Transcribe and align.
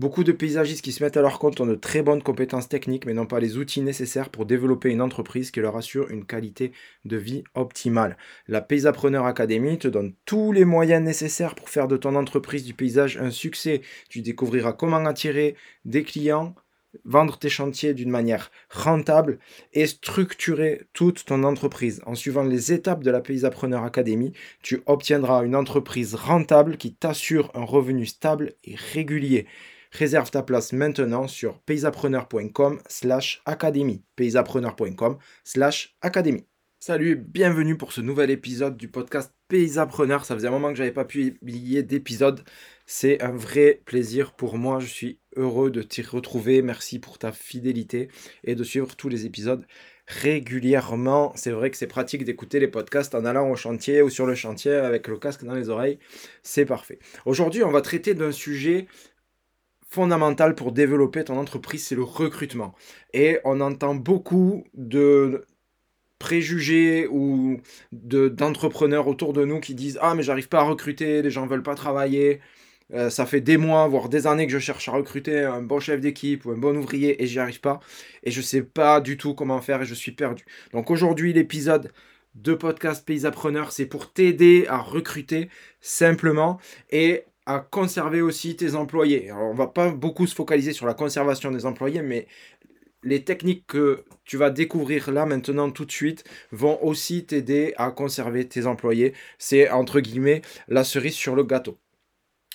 Beaucoup 0.00 0.24
de 0.24 0.32
paysagistes 0.32 0.80
qui 0.80 0.92
se 0.92 1.04
mettent 1.04 1.18
à 1.18 1.20
leur 1.20 1.38
compte 1.38 1.60
ont 1.60 1.66
de 1.66 1.74
très 1.74 2.00
bonnes 2.00 2.22
compétences 2.22 2.70
techniques, 2.70 3.04
mais 3.04 3.12
n'ont 3.12 3.26
pas 3.26 3.38
les 3.38 3.58
outils 3.58 3.82
nécessaires 3.82 4.30
pour 4.30 4.46
développer 4.46 4.88
une 4.88 5.02
entreprise 5.02 5.50
qui 5.50 5.60
leur 5.60 5.76
assure 5.76 6.08
une 6.08 6.24
qualité 6.24 6.72
de 7.04 7.18
vie 7.18 7.44
optimale. 7.54 8.16
La 8.48 8.62
Paysapreneur 8.62 9.26
Academy 9.26 9.76
te 9.76 9.88
donne 9.88 10.14
tous 10.24 10.52
les 10.52 10.64
moyens 10.64 11.04
nécessaires 11.04 11.54
pour 11.54 11.68
faire 11.68 11.86
de 11.86 11.98
ton 11.98 12.14
entreprise 12.14 12.64
du 12.64 12.72
paysage 12.72 13.18
un 13.18 13.30
succès. 13.30 13.82
Tu 14.08 14.22
découvriras 14.22 14.72
comment 14.72 15.04
attirer 15.04 15.54
des 15.84 16.02
clients, 16.02 16.54
vendre 17.04 17.38
tes 17.38 17.50
chantiers 17.50 17.92
d'une 17.92 18.08
manière 18.08 18.50
rentable 18.70 19.38
et 19.74 19.86
structurer 19.86 20.80
toute 20.94 21.26
ton 21.26 21.44
entreprise. 21.44 22.00
En 22.06 22.14
suivant 22.14 22.44
les 22.44 22.72
étapes 22.72 23.04
de 23.04 23.10
la 23.10 23.20
Paysapreneur 23.20 23.84
Academy, 23.84 24.32
tu 24.62 24.80
obtiendras 24.86 25.44
une 25.44 25.54
entreprise 25.54 26.14
rentable 26.14 26.78
qui 26.78 26.94
t'assure 26.94 27.50
un 27.52 27.64
revenu 27.64 28.06
stable 28.06 28.54
et 28.64 28.76
régulier. 28.94 29.46
Réserve 29.92 30.30
ta 30.30 30.42
place 30.42 30.72
maintenant 30.72 31.26
sur 31.26 31.58
paysapreneur.com 31.62 32.80
slash 32.88 33.42
académie. 33.44 34.04
paysapreneur.com 34.16 35.18
slash 35.44 35.96
académie. 36.00 36.46
Salut 36.78 37.10
et 37.10 37.14
bienvenue 37.16 37.76
pour 37.76 37.92
ce 37.92 38.00
nouvel 38.00 38.30
épisode 38.30 38.76
du 38.76 38.88
podcast 38.88 39.34
Paysapreneur. 39.48 40.24
Ça 40.24 40.34
faisait 40.34 40.48
un 40.48 40.52
moment 40.52 40.70
que 40.70 40.76
j'avais 40.76 40.92
pas 40.92 41.04
publié 41.04 41.82
d'épisode. 41.82 42.42
C'est 42.86 43.20
un 43.20 43.32
vrai 43.32 43.82
plaisir 43.84 44.32
pour 44.32 44.56
moi. 44.56 44.78
Je 44.78 44.86
suis 44.86 45.20
heureux 45.36 45.70
de 45.70 45.82
t'y 45.82 46.02
retrouver. 46.02 46.62
Merci 46.62 47.00
pour 47.00 47.18
ta 47.18 47.32
fidélité 47.32 48.08
et 48.44 48.54
de 48.54 48.64
suivre 48.64 48.96
tous 48.96 49.08
les 49.08 49.26
épisodes 49.26 49.66
régulièrement. 50.10 51.32
C'est 51.36 51.52
vrai 51.52 51.70
que 51.70 51.76
c'est 51.76 51.86
pratique 51.86 52.24
d'écouter 52.24 52.58
les 52.58 52.68
podcasts 52.68 53.14
en 53.14 53.24
allant 53.24 53.48
au 53.48 53.56
chantier 53.56 54.02
ou 54.02 54.10
sur 54.10 54.26
le 54.26 54.34
chantier 54.34 54.72
avec 54.72 55.06
le 55.06 55.18
casque 55.18 55.44
dans 55.44 55.54
les 55.54 55.68
oreilles. 55.68 55.98
C'est 56.42 56.64
parfait. 56.64 56.98
Aujourd'hui, 57.26 57.62
on 57.62 57.70
va 57.70 57.80
traiter 57.80 58.14
d'un 58.14 58.32
sujet 58.32 58.86
fondamental 59.90 60.54
pour 60.54 60.72
développer 60.72 61.24
ton 61.24 61.36
entreprise, 61.38 61.86
c'est 61.86 61.96
le 61.96 62.04
recrutement. 62.04 62.74
Et 63.12 63.38
on 63.44 63.60
entend 63.60 63.94
beaucoup 63.94 64.64
de 64.74 65.44
préjugés 66.18 67.08
ou 67.08 67.60
d'entrepreneurs 67.92 69.08
autour 69.08 69.32
de 69.32 69.44
nous 69.44 69.58
qui 69.60 69.74
disent 69.74 69.98
Ah, 70.02 70.14
mais 70.14 70.22
j'arrive 70.22 70.48
pas 70.48 70.60
à 70.60 70.64
recruter, 70.64 71.22
les 71.22 71.30
gens 71.30 71.46
veulent 71.46 71.62
pas 71.62 71.74
travailler. 71.74 72.40
Euh, 72.92 73.08
ça 73.10 73.24
fait 73.26 73.40
des 73.40 73.56
mois, 73.56 73.86
voire 73.88 74.08
des 74.08 74.26
années 74.26 74.46
que 74.46 74.52
je 74.52 74.58
cherche 74.58 74.88
à 74.88 74.92
recruter 74.92 75.40
un 75.40 75.62
bon 75.62 75.80
chef 75.80 76.00
d'équipe 76.00 76.44
ou 76.44 76.50
un 76.50 76.56
bon 76.56 76.76
ouvrier 76.76 77.22
et 77.22 77.26
j'y 77.26 77.38
arrive 77.38 77.60
pas. 77.60 77.80
Et 78.24 78.30
je 78.30 78.40
sais 78.40 78.62
pas 78.62 79.00
du 79.00 79.16
tout 79.16 79.34
comment 79.34 79.60
faire 79.60 79.82
et 79.82 79.86
je 79.86 79.94
suis 79.94 80.12
perdu. 80.12 80.44
Donc 80.72 80.90
aujourd'hui, 80.90 81.32
l'épisode 81.32 81.92
de 82.34 82.54
podcast 82.54 83.04
Pays 83.06 83.26
Appreneur, 83.26 83.72
c'est 83.72 83.86
pour 83.86 84.12
t'aider 84.12 84.66
à 84.68 84.78
recruter 84.78 85.48
simplement 85.80 86.60
et 86.90 87.24
conserver 87.58 88.22
aussi 88.22 88.56
tes 88.56 88.74
employés. 88.74 89.30
Alors, 89.30 89.50
on 89.50 89.54
va 89.54 89.66
pas 89.66 89.90
beaucoup 89.90 90.26
se 90.26 90.34
focaliser 90.34 90.72
sur 90.72 90.86
la 90.86 90.94
conservation 90.94 91.50
des 91.50 91.66
employés, 91.66 92.02
mais 92.02 92.26
les 93.02 93.24
techniques 93.24 93.66
que 93.66 94.04
tu 94.24 94.36
vas 94.36 94.50
découvrir 94.50 95.10
là 95.10 95.26
maintenant 95.26 95.70
tout 95.70 95.84
de 95.84 95.92
suite 95.92 96.24
vont 96.52 96.82
aussi 96.84 97.24
t'aider 97.24 97.74
à 97.76 97.90
conserver 97.90 98.46
tes 98.46 98.66
employés. 98.66 99.14
C'est 99.38 99.70
entre 99.70 100.00
guillemets 100.00 100.42
la 100.68 100.84
cerise 100.84 101.14
sur 101.14 101.34
le 101.34 101.44
gâteau. 101.44 101.78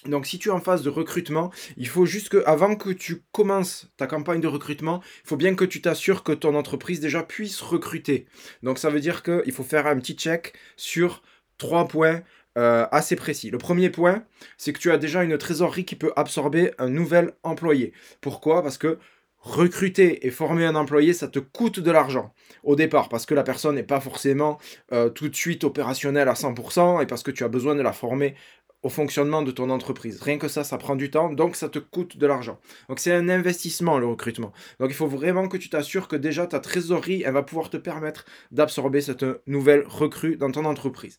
Donc 0.05 0.27
si 0.27 0.37
tu 0.37 0.49
es 0.49 0.51
en 0.51 0.59
phase 0.59 0.83
de 0.83 0.89
recrutement, 0.89 1.51
il 1.77 1.87
faut 1.87 2.05
juste 2.05 2.29
que 2.29 2.43
avant 2.45 2.75
que 2.75 2.91
tu 2.91 3.23
commences 3.31 3.89
ta 3.97 4.05
campagne 4.07 4.41
de 4.41 4.47
recrutement, 4.47 5.01
il 5.23 5.27
faut 5.27 5.37
bien 5.37 5.55
que 5.55 5.65
tu 5.65 5.81
t'assures 5.81 6.23
que 6.23 6.31
ton 6.31 6.55
entreprise 6.55 6.99
déjà 6.99 7.23
puisse 7.23 7.59
recruter. 7.61 8.27
Donc 8.61 8.77
ça 8.77 8.89
veut 8.89 8.99
dire 8.99 9.23
qu'il 9.23 9.51
faut 9.51 9.63
faire 9.63 9.87
un 9.87 9.97
petit 9.97 10.13
check 10.13 10.53
sur 10.77 11.23
trois 11.57 11.87
points 11.87 12.21
euh, 12.57 12.87
assez 12.91 13.15
précis. 13.15 13.49
Le 13.49 13.57
premier 13.57 13.89
point, 13.89 14.23
c'est 14.57 14.73
que 14.73 14.79
tu 14.79 14.91
as 14.91 14.97
déjà 14.97 15.23
une 15.23 15.37
trésorerie 15.37 15.85
qui 15.85 15.95
peut 15.95 16.13
absorber 16.15 16.71
un 16.77 16.89
nouvel 16.89 17.33
employé. 17.43 17.93
Pourquoi? 18.21 18.63
Parce 18.63 18.77
que 18.77 18.97
recruter 19.39 20.25
et 20.25 20.31
former 20.31 20.65
un 20.65 20.75
employé, 20.75 21.13
ça 21.13 21.27
te 21.27 21.39
coûte 21.39 21.79
de 21.79 21.91
l'argent 21.91 22.33
au 22.63 22.75
départ, 22.75 23.09
parce 23.09 23.25
que 23.25 23.35
la 23.35 23.43
personne 23.43 23.75
n'est 23.75 23.83
pas 23.83 23.99
forcément 23.99 24.57
euh, 24.91 25.09
tout 25.09 25.29
de 25.29 25.35
suite 25.35 25.63
opérationnelle 25.63 26.27
à 26.27 26.33
100%, 26.33 27.03
et 27.03 27.05
parce 27.05 27.21
que 27.21 27.31
tu 27.31 27.43
as 27.43 27.47
besoin 27.47 27.75
de 27.75 27.81
la 27.81 27.93
former 27.93 28.35
au 28.85 28.89
fonctionnement 28.89 29.41
de 29.41 29.49
ton 29.51 29.71
entreprise. 29.71 30.21
Rien 30.21 30.37
que 30.37 30.47
ça, 30.47 30.63
ça 30.63 30.77
prend 30.77 30.95
du 30.95 31.09
temps, 31.09 31.33
donc 31.33 31.55
ça 31.55 31.69
te 31.69 31.79
coûte 31.79 32.17
de 32.17 32.27
l'argent. 32.27 32.59
Donc 32.87 32.99
c'est 32.99 33.11
un 33.11 33.29
investissement, 33.29 33.97
le 33.97 34.05
recrutement. 34.05 34.53
Donc 34.79 34.89
il 34.91 34.95
faut 34.95 35.07
vraiment 35.07 35.47
que 35.47 35.57
tu 35.57 35.69
t'assures 35.69 36.07
que 36.07 36.15
déjà 36.15 36.45
ta 36.45 36.59
trésorerie, 36.59 37.23
elle 37.25 37.33
va 37.33 37.41
pouvoir 37.41 37.71
te 37.71 37.77
permettre 37.77 38.25
d'absorber 38.51 39.01
cette 39.01 39.25
nouvelle 39.47 39.83
recrue 39.87 40.37
dans 40.37 40.51
ton 40.51 40.65
entreprise. 40.65 41.17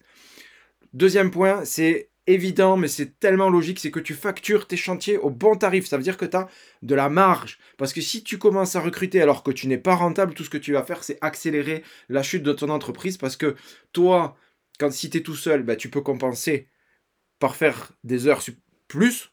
Deuxième 0.97 1.31
point, 1.31 1.63
c'est 1.67 2.09
évident, 2.27 2.79
mais 2.79 2.89
c'est 2.89 3.19
tellement 3.19 3.51
logique, 3.51 3.81
c'est 3.81 3.91
que 3.91 4.01
tu 4.01 4.15
factures 4.15 4.67
tes 4.67 4.79
chantiers 4.79 5.19
au 5.19 5.29
bon 5.29 5.55
tarif. 5.55 5.85
Ça 5.85 5.99
veut 5.99 6.03
dire 6.03 6.17
que 6.17 6.25
tu 6.25 6.39
as 6.39 6.49
de 6.81 6.95
la 6.95 7.11
marge. 7.11 7.59
Parce 7.77 7.93
que 7.93 8.01
si 8.01 8.25
tu 8.25 8.39
commences 8.39 8.77
à 8.77 8.81
recruter 8.81 9.21
alors 9.21 9.43
que 9.43 9.51
tu 9.51 9.67
n'es 9.69 9.77
pas 9.77 9.95
rentable, 9.95 10.33
tout 10.33 10.43
ce 10.43 10.49
que 10.49 10.57
tu 10.57 10.73
vas 10.73 10.85
faire, 10.85 11.05
c'est 11.05 11.19
accélérer 11.21 11.85
la 12.09 12.23
chute 12.23 12.43
de 12.43 12.53
ton 12.55 12.71
entreprise. 12.71 13.19
Parce 13.19 13.37
que 13.37 13.57
toi, 13.93 14.39
quand 14.79 14.91
si 14.91 15.11
tu 15.11 15.19
es 15.19 15.21
tout 15.21 15.37
seul, 15.37 15.65
bah, 15.65 15.77
tu 15.77 15.91
peux 15.91 16.01
compenser 16.01 16.71
par 17.41 17.57
faire 17.57 17.93
des 18.03 18.27
heures 18.27 18.43
plus, 18.89 19.33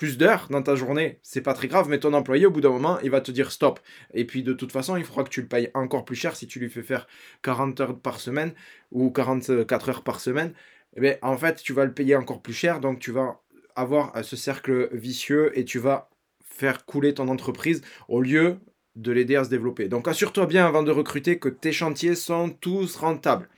plus 0.00 0.16
d'heures 0.16 0.46
dans 0.48 0.62
ta 0.62 0.76
journée, 0.76 1.20
c'est 1.22 1.42
pas 1.42 1.52
très 1.52 1.68
grave, 1.68 1.90
mais 1.90 2.00
ton 2.00 2.14
employé, 2.14 2.46
au 2.46 2.50
bout 2.50 2.62
d'un 2.62 2.70
moment, 2.70 2.98
il 3.00 3.10
va 3.10 3.20
te 3.20 3.30
dire 3.30 3.52
stop. 3.52 3.80
Et 4.14 4.24
puis 4.24 4.42
de 4.42 4.54
toute 4.54 4.72
façon, 4.72 4.96
il 4.96 5.04
faudra 5.04 5.24
que 5.24 5.28
tu 5.28 5.42
le 5.42 5.46
payes 5.46 5.70
encore 5.74 6.06
plus 6.06 6.16
cher 6.16 6.34
si 6.34 6.46
tu 6.46 6.58
lui 6.58 6.70
fais 6.70 6.82
faire 6.82 7.06
40 7.42 7.78
heures 7.80 8.00
par 8.00 8.18
semaine 8.18 8.54
ou 8.90 9.10
44 9.10 9.88
heures 9.90 10.02
par 10.02 10.18
semaine. 10.20 10.54
Eh 10.96 11.00
bien, 11.00 11.16
en 11.22 11.36
fait, 11.36 11.62
tu 11.62 11.72
vas 11.72 11.84
le 11.84 11.92
payer 11.92 12.16
encore 12.16 12.42
plus 12.42 12.52
cher, 12.52 12.80
donc 12.80 12.98
tu 12.98 13.12
vas 13.12 13.40
avoir 13.76 14.24
ce 14.24 14.36
cercle 14.36 14.88
vicieux 14.92 15.56
et 15.58 15.64
tu 15.64 15.78
vas 15.78 16.10
faire 16.44 16.84
couler 16.84 17.14
ton 17.14 17.28
entreprise 17.28 17.82
au 18.08 18.20
lieu 18.20 18.58
de 18.96 19.12
l'aider 19.12 19.36
à 19.36 19.44
se 19.44 19.50
développer. 19.50 19.88
Donc 19.88 20.08
assure-toi 20.08 20.46
bien 20.46 20.66
avant 20.66 20.82
de 20.82 20.90
recruter 20.90 21.38
que 21.38 21.48
tes 21.48 21.72
chantiers 21.72 22.14
sont 22.14 22.50
tous 22.50 22.96
rentables. 22.96 23.48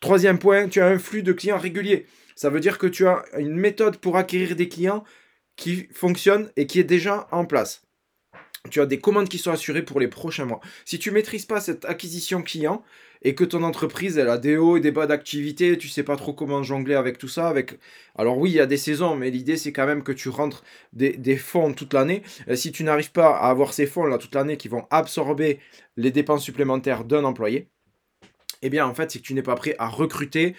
Troisième 0.00 0.38
point, 0.38 0.68
tu 0.68 0.80
as 0.80 0.86
un 0.86 0.98
flux 0.98 1.22
de 1.22 1.32
clients 1.32 1.58
régulier. 1.58 2.06
Ça 2.36 2.48
veut 2.48 2.60
dire 2.60 2.78
que 2.78 2.86
tu 2.86 3.06
as 3.06 3.24
une 3.36 3.56
méthode 3.56 3.98
pour 3.98 4.16
acquérir 4.16 4.56
des 4.56 4.68
clients 4.68 5.04
qui 5.56 5.88
fonctionne 5.92 6.50
et 6.56 6.66
qui 6.66 6.80
est 6.80 6.84
déjà 6.84 7.28
en 7.32 7.44
place. 7.44 7.82
Tu 8.70 8.80
as 8.80 8.86
des 8.86 8.98
commandes 8.98 9.28
qui 9.28 9.38
sont 9.38 9.50
assurées 9.50 9.84
pour 9.84 10.00
les 10.00 10.08
prochains 10.08 10.46
mois. 10.46 10.60
Si 10.84 10.98
tu 10.98 11.10
maîtrises 11.10 11.46
pas 11.46 11.60
cette 11.60 11.84
acquisition 11.84 12.42
client 12.42 12.82
et 13.22 13.34
que 13.34 13.44
ton 13.44 13.62
entreprise 13.62 14.18
elle 14.18 14.28
a 14.28 14.38
des 14.38 14.56
hauts 14.56 14.76
et 14.76 14.80
des 14.80 14.90
bas 14.90 15.06
d'activité, 15.06 15.76
tu 15.78 15.88
sais 15.88 16.02
pas 16.02 16.16
trop 16.16 16.32
comment 16.32 16.62
jongler 16.62 16.94
avec 16.94 17.18
tout 17.18 17.28
ça. 17.28 17.48
Avec 17.48 17.78
alors 18.16 18.38
oui, 18.38 18.50
il 18.50 18.56
y 18.56 18.60
a 18.60 18.66
des 18.66 18.76
saisons, 18.76 19.16
mais 19.16 19.30
l'idée 19.30 19.56
c'est 19.56 19.72
quand 19.72 19.86
même 19.86 20.02
que 20.02 20.12
tu 20.12 20.28
rentres 20.28 20.64
des, 20.92 21.36
fonds 21.36 21.72
toute 21.72 21.94
l'année. 21.94 22.22
Euh, 22.48 22.56
si 22.56 22.72
tu 22.72 22.84
n'arrives 22.84 23.12
pas 23.12 23.36
à 23.36 23.50
avoir 23.50 23.72
ces 23.72 23.86
fonds 23.86 24.04
là 24.04 24.18
toute 24.18 24.34
l'année 24.34 24.56
qui 24.56 24.68
vont 24.68 24.86
absorber 24.90 25.60
les 25.96 26.10
dépenses 26.10 26.44
supplémentaires 26.44 27.04
d'un 27.04 27.24
employé, 27.24 27.68
eh 28.62 28.70
bien 28.70 28.86
en 28.86 28.94
fait 28.94 29.10
c'est 29.10 29.20
que 29.20 29.24
tu 29.24 29.34
n'es 29.34 29.42
pas 29.42 29.56
prêt 29.56 29.76
à 29.78 29.88
recruter 29.88 30.54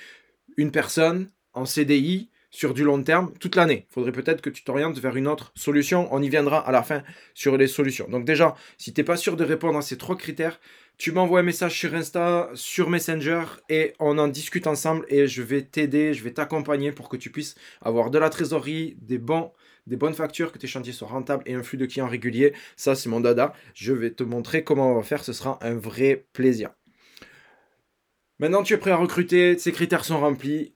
une 0.57 0.71
personne 0.71 1.29
en 1.53 1.65
CDI 1.65 2.29
sur 2.51 2.73
du 2.73 2.83
long 2.83 3.01
terme 3.01 3.33
toute 3.39 3.55
l'année. 3.55 3.87
Il 3.89 3.93
faudrait 3.93 4.11
peut-être 4.11 4.41
que 4.41 4.49
tu 4.49 4.63
t'orientes 4.63 4.99
vers 4.99 5.15
une 5.15 5.27
autre 5.27 5.51
solution. 5.55 6.07
On 6.11 6.21
y 6.21 6.29
viendra 6.29 6.59
à 6.59 6.71
la 6.71 6.83
fin 6.83 7.01
sur 7.33 7.57
les 7.57 7.67
solutions. 7.67 8.07
Donc 8.09 8.25
déjà, 8.25 8.55
si 8.77 8.93
tu 8.93 8.99
n'es 8.99 9.05
pas 9.05 9.17
sûr 9.17 9.35
de 9.35 9.43
répondre 9.43 9.79
à 9.79 9.81
ces 9.81 9.97
trois 9.97 10.17
critères, 10.17 10.59
tu 10.97 11.11
m'envoies 11.11 11.39
un 11.39 11.43
message 11.43 11.79
sur 11.79 11.95
Insta, 11.95 12.49
sur 12.53 12.89
Messenger 12.89 13.43
et 13.69 13.93
on 13.99 14.19
en 14.19 14.27
discute 14.27 14.67
ensemble 14.67 15.05
et 15.09 15.25
je 15.27 15.41
vais 15.41 15.63
t'aider, 15.63 16.13
je 16.13 16.23
vais 16.23 16.31
t'accompagner 16.31 16.91
pour 16.91 17.09
que 17.09 17.17
tu 17.17 17.31
puisses 17.31 17.55
avoir 17.81 18.11
de 18.11 18.19
la 18.19 18.29
trésorerie, 18.29 18.97
des 19.01 19.17
bons 19.17 19.51
des 19.87 19.95
bonnes 19.95 20.13
factures, 20.13 20.51
que 20.51 20.59
tes 20.59 20.67
chantiers 20.67 20.93
soient 20.93 21.07
rentables 21.07 21.43
et 21.47 21.55
un 21.55 21.63
flux 21.63 21.77
de 21.77 21.87
clients 21.87 22.07
régulier. 22.07 22.53
Ça, 22.75 22.95
c'est 22.95 23.09
mon 23.09 23.19
dada. 23.19 23.53
Je 23.73 23.93
vais 23.93 24.11
te 24.11 24.23
montrer 24.23 24.63
comment 24.63 24.91
on 24.91 24.95
va 24.95 25.03
faire. 25.03 25.23
Ce 25.23 25.33
sera 25.33 25.57
un 25.61 25.73
vrai 25.73 26.27
plaisir. 26.33 26.69
Maintenant, 28.39 28.63
tu 28.63 28.73
es 28.73 28.77
prêt 28.77 28.91
à 28.91 28.97
recruter, 28.97 29.57
ces 29.57 29.71
critères 29.71 30.03
sont 30.03 30.19
remplis 30.19 30.73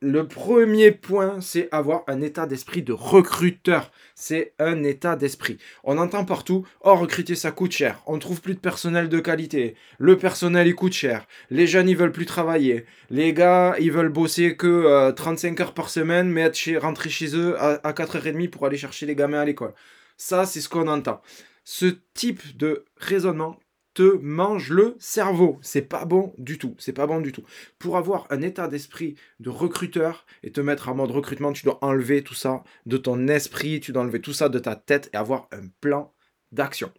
le 0.00 0.26
premier 0.26 0.90
point, 0.90 1.40
c'est 1.40 1.68
avoir 1.72 2.02
un 2.08 2.20
état 2.20 2.46
d'esprit 2.46 2.82
de 2.82 2.92
recruteur. 2.92 3.90
C'est 4.14 4.52
un 4.58 4.82
état 4.82 5.16
d'esprit. 5.16 5.56
On 5.82 5.98
entend 5.98 6.24
partout, 6.24 6.66
oh, 6.82 6.94
recruter, 6.94 7.34
ça 7.34 7.52
coûte 7.52 7.72
cher. 7.72 8.02
On 8.06 8.18
trouve 8.18 8.40
plus 8.40 8.54
de 8.54 8.60
personnel 8.60 9.08
de 9.08 9.20
qualité. 9.20 9.76
Le 9.98 10.18
personnel, 10.18 10.66
il 10.66 10.74
coûte 10.74 10.92
cher. 10.92 11.26
Les 11.48 11.66
jeunes, 11.66 11.88
ils 11.88 11.96
veulent 11.96 12.12
plus 12.12 12.26
travailler. 12.26 12.84
Les 13.08 13.32
gars, 13.32 13.76
ils 13.80 13.92
veulent 13.92 14.10
bosser 14.10 14.56
que 14.56 15.10
35 15.12 15.58
euh, 15.58 15.62
heures 15.62 15.74
par 15.74 15.88
semaine, 15.88 16.28
mais 16.28 16.52
rentrer 16.76 17.08
chez 17.08 17.34
eux 17.34 17.58
à, 17.58 17.80
à 17.82 17.92
4h30 17.92 18.50
pour 18.50 18.66
aller 18.66 18.76
chercher 18.76 19.06
les 19.06 19.14
gamins 19.14 19.40
à 19.40 19.44
l'école. 19.44 19.72
Ça, 20.16 20.44
c'est 20.44 20.60
ce 20.60 20.68
qu'on 20.68 20.88
entend. 20.88 21.22
Ce 21.64 21.86
type 22.12 22.56
de 22.58 22.84
raisonnement 22.98 23.58
te 23.94 24.18
mange 24.18 24.70
le 24.70 24.96
cerveau. 24.98 25.58
C'est 25.62 25.82
pas 25.82 26.04
bon 26.04 26.34
du 26.36 26.58
tout. 26.58 26.74
C'est 26.78 26.92
pas 26.92 27.06
bon 27.06 27.20
du 27.20 27.32
tout. 27.32 27.44
Pour 27.78 27.96
avoir 27.96 28.26
un 28.30 28.42
état 28.42 28.68
d'esprit 28.68 29.14
de 29.40 29.50
recruteur 29.50 30.26
et 30.42 30.50
te 30.50 30.60
mettre 30.60 30.88
en 30.88 30.94
mode 30.94 31.12
recrutement, 31.12 31.52
tu 31.52 31.64
dois 31.64 31.78
enlever 31.82 32.22
tout 32.22 32.34
ça 32.34 32.64
de 32.86 32.96
ton 32.96 33.28
esprit, 33.28 33.80
tu 33.80 33.92
dois 33.92 34.02
enlever 34.02 34.20
tout 34.20 34.32
ça 34.32 34.48
de 34.48 34.58
ta 34.58 34.76
tête 34.76 35.10
et 35.12 35.16
avoir 35.16 35.48
un 35.52 35.68
plan 35.80 36.12
d'action. 36.52 36.92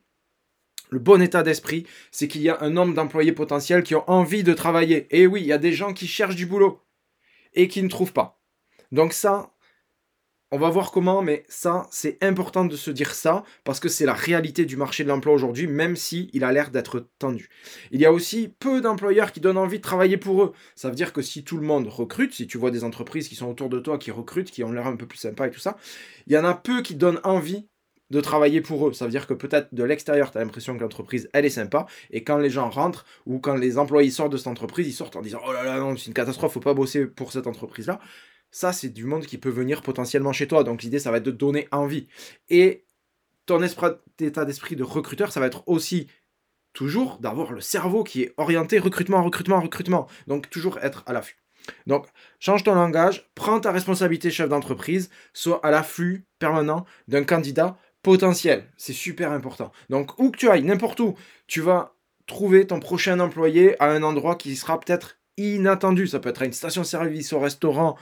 Le 0.90 1.00
bon 1.00 1.22
état 1.22 1.44
d'esprit, 1.44 1.86
c'est 2.12 2.28
qu'il 2.28 2.42
y 2.42 2.50
a 2.50 2.62
un 2.62 2.70
nombre 2.70 2.94
d'employés 2.94 3.34
potentiels 3.34 3.84
qui 3.84 3.96
ont 3.96 4.10
envie 4.10 4.44
de 4.44 4.54
travailler. 4.54 5.08
Et 5.10 5.28
oui, 5.28 5.42
il 5.42 5.48
y 5.48 5.54
a 5.54 5.58
des 5.58 5.74
gens 5.74 5.94
qui 5.94 6.08
cherchent 6.08 6.36
du 6.36 6.46
boulot 6.46 6.82
et 7.54 7.68
qui 7.68 7.82
ne 7.84 7.90
trouvent 7.90 8.14
pas. 8.14 8.42
Donc 8.92 9.14
ça, 9.14 9.52
On 10.52 10.60
va 10.60 10.70
voir 10.70 10.92
comment, 10.92 11.24
mais 11.24 11.44
ça, 11.50 11.88
c'est 11.90 12.24
important 12.24 12.66
de 12.66 12.76
se 12.76 12.92
dire 12.92 13.16
ça, 13.16 13.44
parce 13.64 13.80
que 13.80 13.90
c'est 13.90 14.06
la 14.06 14.14
réalité 14.14 14.66
du 14.66 14.78
marché 14.78 15.04
de 15.04 15.10
l'emploi 15.10 15.34
aujourd'hui, 15.34 15.66
même 15.66 15.96
si 15.96 16.30
il 16.34 16.44
a 16.44 16.52
l'air 16.52 16.70
d'être 16.70 17.08
tendu. 17.18 17.50
Il 17.92 18.00
y 18.00 18.06
a 18.06 18.14
aussi 18.14 18.54
peu 18.60 18.80
d'employeurs 18.80 19.32
qui 19.32 19.40
donnent 19.40 19.58
envie 19.58 19.78
de 19.78 19.84
travailler 19.84 20.18
pour 20.18 20.44
eux. 20.44 20.54
Ça 20.76 20.90
veut 20.90 20.96
dire 20.96 21.14
que 21.14 21.24
si 21.24 21.44
tout 21.44 21.58
le 21.58 21.66
monde 21.66 21.88
recrute, 21.88 22.34
si 22.34 22.46
tu 22.46 22.60
vois 22.60 22.70
des 22.70 22.84
entreprises 22.84 23.28
qui 23.28 23.36
sont 23.36 23.48
autour 23.48 23.70
de 23.70 23.80
toi, 23.80 23.98
qui 23.98 24.12
recrutent, 24.12 24.52
qui 24.52 24.64
ont 24.64 24.72
l'air 24.72 24.86
un 24.86 24.96
peu 24.96 25.08
plus 25.08 25.18
sympas 25.18 25.48
et 25.48 25.52
tout 25.52 25.60
ça, 25.60 25.78
il 26.28 26.34
y 26.34 26.38
en 26.38 26.46
a 26.46 26.54
peu 26.54 26.84
qui 26.84 26.94
donnent 26.94 27.20
envie 27.24 27.68
de 28.12 28.22
travailler 28.22 28.62
pour 28.62 28.88
eux. 28.88 28.94
Ça 28.94 29.06
veut 29.06 29.12
dire 29.12 29.26
que 29.26 29.34
peut-être 29.34 29.74
de 29.74 29.84
l'extérieur, 29.84 30.32
tu 30.32 30.38
as 30.38 30.42
l'impression 30.42 30.76
que 30.78 30.82
l'entreprise, 30.82 31.28
elle 31.34 31.46
est 31.46 31.50
sympa, 31.50 31.88
et 32.12 32.24
quand 32.24 32.38
les 32.38 32.52
gens 32.52 32.70
rentrent, 32.70 33.06
ou 33.26 33.40
quand 33.40 33.56
les 33.56 33.80
employés 33.80 34.12
sortent 34.12 34.32
de 34.32 34.38
cette 34.38 34.48
entreprise, 34.48 34.88
ils 34.88 34.94
sortent 34.94 35.16
en 35.16 35.22
disant, 35.22 35.40
oh 35.46 35.52
là 35.52 35.64
là, 35.64 35.80
non, 35.80 35.98
c'est 35.98 36.08
une 36.08 36.14
catastrophe, 36.14 36.54
faut 36.54 36.60
pas 36.60 36.76
bosser 36.76 37.08
pour 37.08 37.32
cette 37.32 37.48
entreprise-là. 37.48 38.00
Ça, 38.56 38.72
c'est 38.72 38.88
du 38.88 39.04
monde 39.04 39.25
qui 39.25 39.38
peut 39.38 39.50
venir 39.50 39.81
potentiellement 39.81 40.31
chez 40.31 40.48
toi. 40.48 40.63
Donc 40.63 40.81
l'idée, 40.81 41.00
ça 41.00 41.12
va 41.12 41.18
être 41.18 41.24
de 41.24 41.31
donner 41.31 41.68
envie. 41.74 42.07
Et 42.50 42.86
ton 43.46 43.62
état 43.62 44.46
d'esprit 44.46 44.78
de 44.78 44.84
recruteur, 44.84 45.34
ça 45.34 45.42
va 45.42 45.48
être 45.48 45.68
aussi 45.68 46.07
toujours 46.72 47.18
d'avoir 47.19 47.52
le 47.52 47.60
cerveau 47.60 48.06
qui 48.06 48.22
est 48.22 48.34
orienté 48.38 48.80
recrutement, 48.80 49.22
recrutement, 49.22 49.60
recrutement. 49.60 50.07
Donc 50.28 50.50
toujours 50.50 50.78
être 50.78 51.04
à 51.06 51.12
l'affût. 51.12 51.36
Donc, 51.86 52.07
change 52.40 52.63
ton 52.63 52.75
langage, 52.75 53.30
prends 53.36 53.60
ta 53.60 53.74
responsabilité 53.74 54.31
chef 54.31 54.48
d'entreprise, 54.48 55.10
sois 55.34 55.60
à 55.62 55.69
l'affût 55.69 56.25
permanent 56.40 56.86
d'un 57.10 57.25
candidat 57.25 57.78
potentiel. 58.04 58.72
C'est 58.78 58.94
super 58.94 59.34
important. 59.34 59.74
Donc, 59.90 60.18
où 60.18 60.31
que 60.31 60.38
tu 60.38 60.50
ailles, 60.50 60.63
n'importe 60.63 61.01
où, 61.01 61.16
tu 61.48 61.60
vas 61.60 61.94
trouver 62.25 62.66
ton 62.66 62.80
prochain 62.80 63.19
employé 63.19 63.75
à 63.84 63.88
un 63.88 64.01
endroit 64.01 64.36
qui 64.36 64.56
sera 64.56 64.80
peut-être 64.80 65.18
inattendu. 65.36 66.08
Ça 66.08 66.22
peut 66.22 66.30
être 66.30 66.44
à 66.44 66.46
une 66.46 66.54
station-service, 66.54 67.34
au 67.34 67.40
restaurant, 67.40 67.98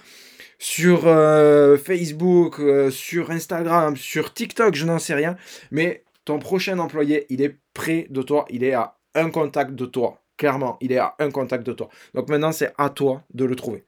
sur 0.59 1.07
euh, 1.07 1.77
Facebook, 1.77 2.59
euh, 2.59 2.89
sur 2.89 3.31
Instagram, 3.31 3.95
sur 3.95 4.33
TikTok, 4.33 4.75
je 4.75 4.85
n'en 4.85 4.99
sais 4.99 5.13
rien. 5.13 5.35
Mais 5.71 6.03
ton 6.25 6.39
prochain 6.39 6.79
employé, 6.79 7.25
il 7.29 7.41
est 7.41 7.57
près 7.73 8.07
de 8.09 8.21
toi, 8.21 8.45
il 8.49 8.63
est 8.63 8.73
à 8.73 8.97
un 9.15 9.29
contact 9.29 9.71
de 9.71 9.85
toi. 9.85 10.21
Clairement, 10.37 10.77
il 10.81 10.91
est 10.91 10.97
à 10.97 11.15
un 11.19 11.31
contact 11.31 11.65
de 11.65 11.73
toi. 11.73 11.89
Donc 12.13 12.29
maintenant, 12.29 12.51
c'est 12.51 12.73
à 12.77 12.89
toi 12.89 13.23
de 13.33 13.45
le 13.45 13.55
trouver. 13.55 13.85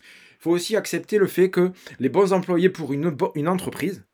Il 0.00 0.42
faut 0.44 0.50
aussi 0.50 0.76
accepter 0.76 1.18
le 1.18 1.26
fait 1.26 1.50
que 1.50 1.72
les 1.98 2.08
bons 2.08 2.32
employés 2.32 2.68
pour 2.68 2.92
une, 2.92 3.16
une 3.34 3.48
entreprise, 3.48 4.04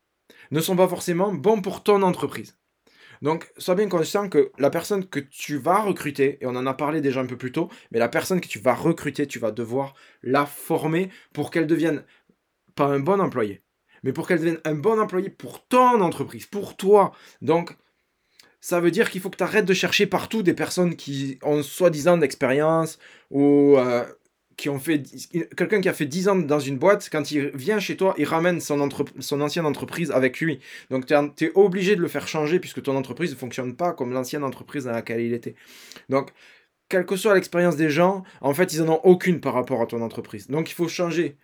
ne 0.51 0.59
sont 0.59 0.75
pas 0.75 0.87
forcément 0.87 1.33
bons 1.33 1.61
pour 1.61 1.83
ton 1.83 2.01
entreprise. 2.03 2.57
Donc, 3.21 3.51
sois 3.57 3.75
bien 3.75 3.87
conscient 3.87 4.29
que 4.29 4.51
la 4.57 4.69
personne 4.69 5.05
que 5.05 5.19
tu 5.19 5.57
vas 5.57 5.81
recruter, 5.81 6.39
et 6.41 6.45
on 6.45 6.55
en 6.55 6.65
a 6.65 6.73
parlé 6.73 7.01
déjà 7.01 7.21
un 7.21 7.25
peu 7.25 7.37
plus 7.37 7.51
tôt, 7.51 7.69
mais 7.91 7.99
la 7.99 8.09
personne 8.09 8.41
que 8.41 8.47
tu 8.47 8.59
vas 8.59 8.73
recruter, 8.73 9.27
tu 9.27 9.39
vas 9.39 9.51
devoir 9.51 9.93
la 10.23 10.45
former 10.45 11.09
pour 11.33 11.51
qu'elle 11.51 11.67
devienne 11.67 12.03
pas 12.75 12.85
un 12.85 12.99
bon 12.99 13.19
employé, 13.19 13.61
mais 14.03 14.13
pour 14.13 14.27
qu'elle 14.27 14.39
devienne 14.39 14.61
un 14.65 14.75
bon 14.75 14.99
employé 14.99 15.29
pour 15.29 15.67
ton 15.67 16.01
entreprise, 16.01 16.47
pour 16.47 16.75
toi. 16.75 17.11
Donc, 17.41 17.75
ça 18.59 18.79
veut 18.79 18.91
dire 18.91 19.09
qu'il 19.09 19.21
faut 19.21 19.29
que 19.29 19.37
tu 19.37 19.43
arrêtes 19.43 19.65
de 19.65 19.73
chercher 19.73 20.05
partout 20.07 20.43
des 20.43 20.53
personnes 20.53 20.95
qui 20.95 21.39
ont 21.43 21.63
soi-disant 21.63 22.17
d'expérience 22.17 22.99
ou 23.29 23.77
euh, 23.77 24.05
qui 24.61 24.69
ont 24.69 24.79
fait 24.79 25.01
quelqu'un 25.57 25.81
qui 25.81 25.89
a 25.89 25.93
fait 25.93 26.05
10 26.05 26.27
ans 26.27 26.35
dans 26.35 26.59
une 26.59 26.77
boîte, 26.77 27.09
quand 27.11 27.31
il 27.31 27.49
vient 27.55 27.79
chez 27.79 27.97
toi, 27.97 28.13
il 28.19 28.25
ramène 28.25 28.61
son, 28.61 28.87
son 29.19 29.41
ancienne 29.41 29.65
entreprise 29.65 30.11
avec 30.11 30.39
lui. 30.39 30.59
Donc 30.91 31.07
tu 31.07 31.15
es, 31.45 31.51
obligé 31.55 31.95
de 31.95 32.01
le 32.01 32.07
faire 32.07 32.27
changer 32.27 32.59
puisque 32.59 32.83
ton 32.83 32.95
entreprise 32.95 33.31
ne 33.31 33.35
fonctionne 33.35 33.75
pas 33.75 33.91
comme 33.91 34.13
l'ancienne 34.13 34.43
entreprise 34.43 34.83
dans 34.83 34.91
laquelle 34.91 35.21
il 35.21 35.33
était. 35.33 35.55
Donc, 36.09 36.29
quelle 36.89 37.07
que 37.07 37.15
soit 37.15 37.33
l'expérience 37.33 37.75
des 37.75 37.89
gens, 37.89 38.23
en 38.39 38.53
fait, 38.53 38.71
ils 38.73 38.83
n'en 38.83 38.93
ont 38.93 39.01
aucune 39.03 39.41
par 39.41 39.55
rapport 39.55 39.81
à 39.81 39.87
ton 39.87 39.99
entreprise. 40.03 40.47
Donc 40.47 40.69
il 40.69 40.73
faut 40.73 40.87
changer 40.87 41.37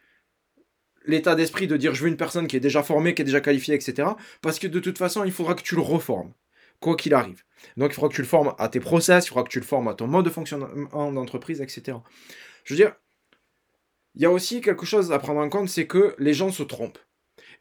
l'état 1.07 1.33
d'esprit 1.33 1.65
de 1.65 1.75
dire 1.75 1.95
je 1.95 2.03
veux 2.03 2.09
une 2.09 2.17
personne 2.17 2.45
qui 2.45 2.55
est 2.55 2.59
déjà 2.59 2.83
formée, 2.83 3.15
qui 3.15 3.23
est 3.23 3.25
déjà 3.25 3.41
qualifiée, 3.41 3.73
etc. 3.73 4.09
Parce 4.43 4.59
que 4.59 4.67
de 4.67 4.79
toute 4.79 4.99
façon, 4.99 5.23
il 5.23 5.31
faudra 5.31 5.55
que 5.55 5.63
tu 5.63 5.73
le 5.73 5.81
reformes, 5.81 6.33
quoi 6.79 6.95
qu'il 6.95 7.15
arrive. 7.15 7.43
Donc 7.77 7.91
il 7.91 7.95
faudra 7.95 8.09
que 8.09 8.15
tu 8.15 8.21
le 8.21 8.27
formes 8.27 8.53
à 8.59 8.69
tes 8.69 8.79
process, 8.79 9.25
il 9.25 9.29
faudra 9.29 9.43
que 9.43 9.49
tu 9.49 9.59
le 9.59 9.65
formes 9.65 9.87
à 9.87 9.95
ton 9.95 10.05
mode 10.05 10.25
de 10.25 10.29
fonctionnement 10.29 11.11
d'entreprise, 11.11 11.61
etc. 11.61 11.97
Je 12.67 12.73
veux 12.73 12.77
dire, 12.77 12.93
il 14.17 14.23
y 14.23 14.25
a 14.25 14.31
aussi 14.31 14.61
quelque 14.61 14.87
chose 14.87 15.11
à 15.11 15.19
prendre 15.19 15.41
en 15.41 15.47
compte, 15.47 15.69
c'est 15.69 15.85
que 15.85 16.15
les 16.17 16.33
gens 16.33 16.51
se 16.51 16.63
trompent. 16.63 16.97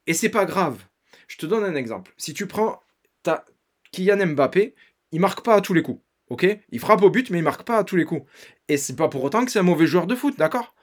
Et 0.06 0.14
c'est 0.14 0.31
pas 0.31 0.47
grave. 0.47 0.82
Je 1.29 1.37
te 1.37 1.44
donne 1.44 1.64
un 1.64 1.75
exemple. 1.75 2.14
Si 2.17 2.32
tu 2.32 2.47
prends 2.47 2.81
ta 3.23 3.44
Kylian 3.93 4.26
Mbappé, 4.29 4.75
il 5.12 5.20
marque 5.20 5.44
pas 5.44 5.56
à 5.56 5.61
tous 5.61 5.75
les 5.75 5.82
coups. 5.82 6.03
Ok? 6.29 6.47
Il 6.70 6.81
frappe 6.81 7.03
au 7.03 7.11
but, 7.11 7.29
mais 7.29 7.38
il 7.38 7.44
marque 7.44 7.64
pas 7.64 7.76
à 7.76 7.85
tous 7.85 7.97
les 7.97 8.06
coups. 8.06 8.26
Et 8.69 8.79
c'est 8.79 8.97
pas 8.97 9.08
pour 9.08 9.23
autant 9.23 9.44
que 9.44 9.50
c'est 9.50 9.58
un 9.58 9.64
mauvais 9.64 9.87
joueur 9.87 10.06
de 10.06 10.14
foot, 10.14 10.38
d'accord? 10.38 10.75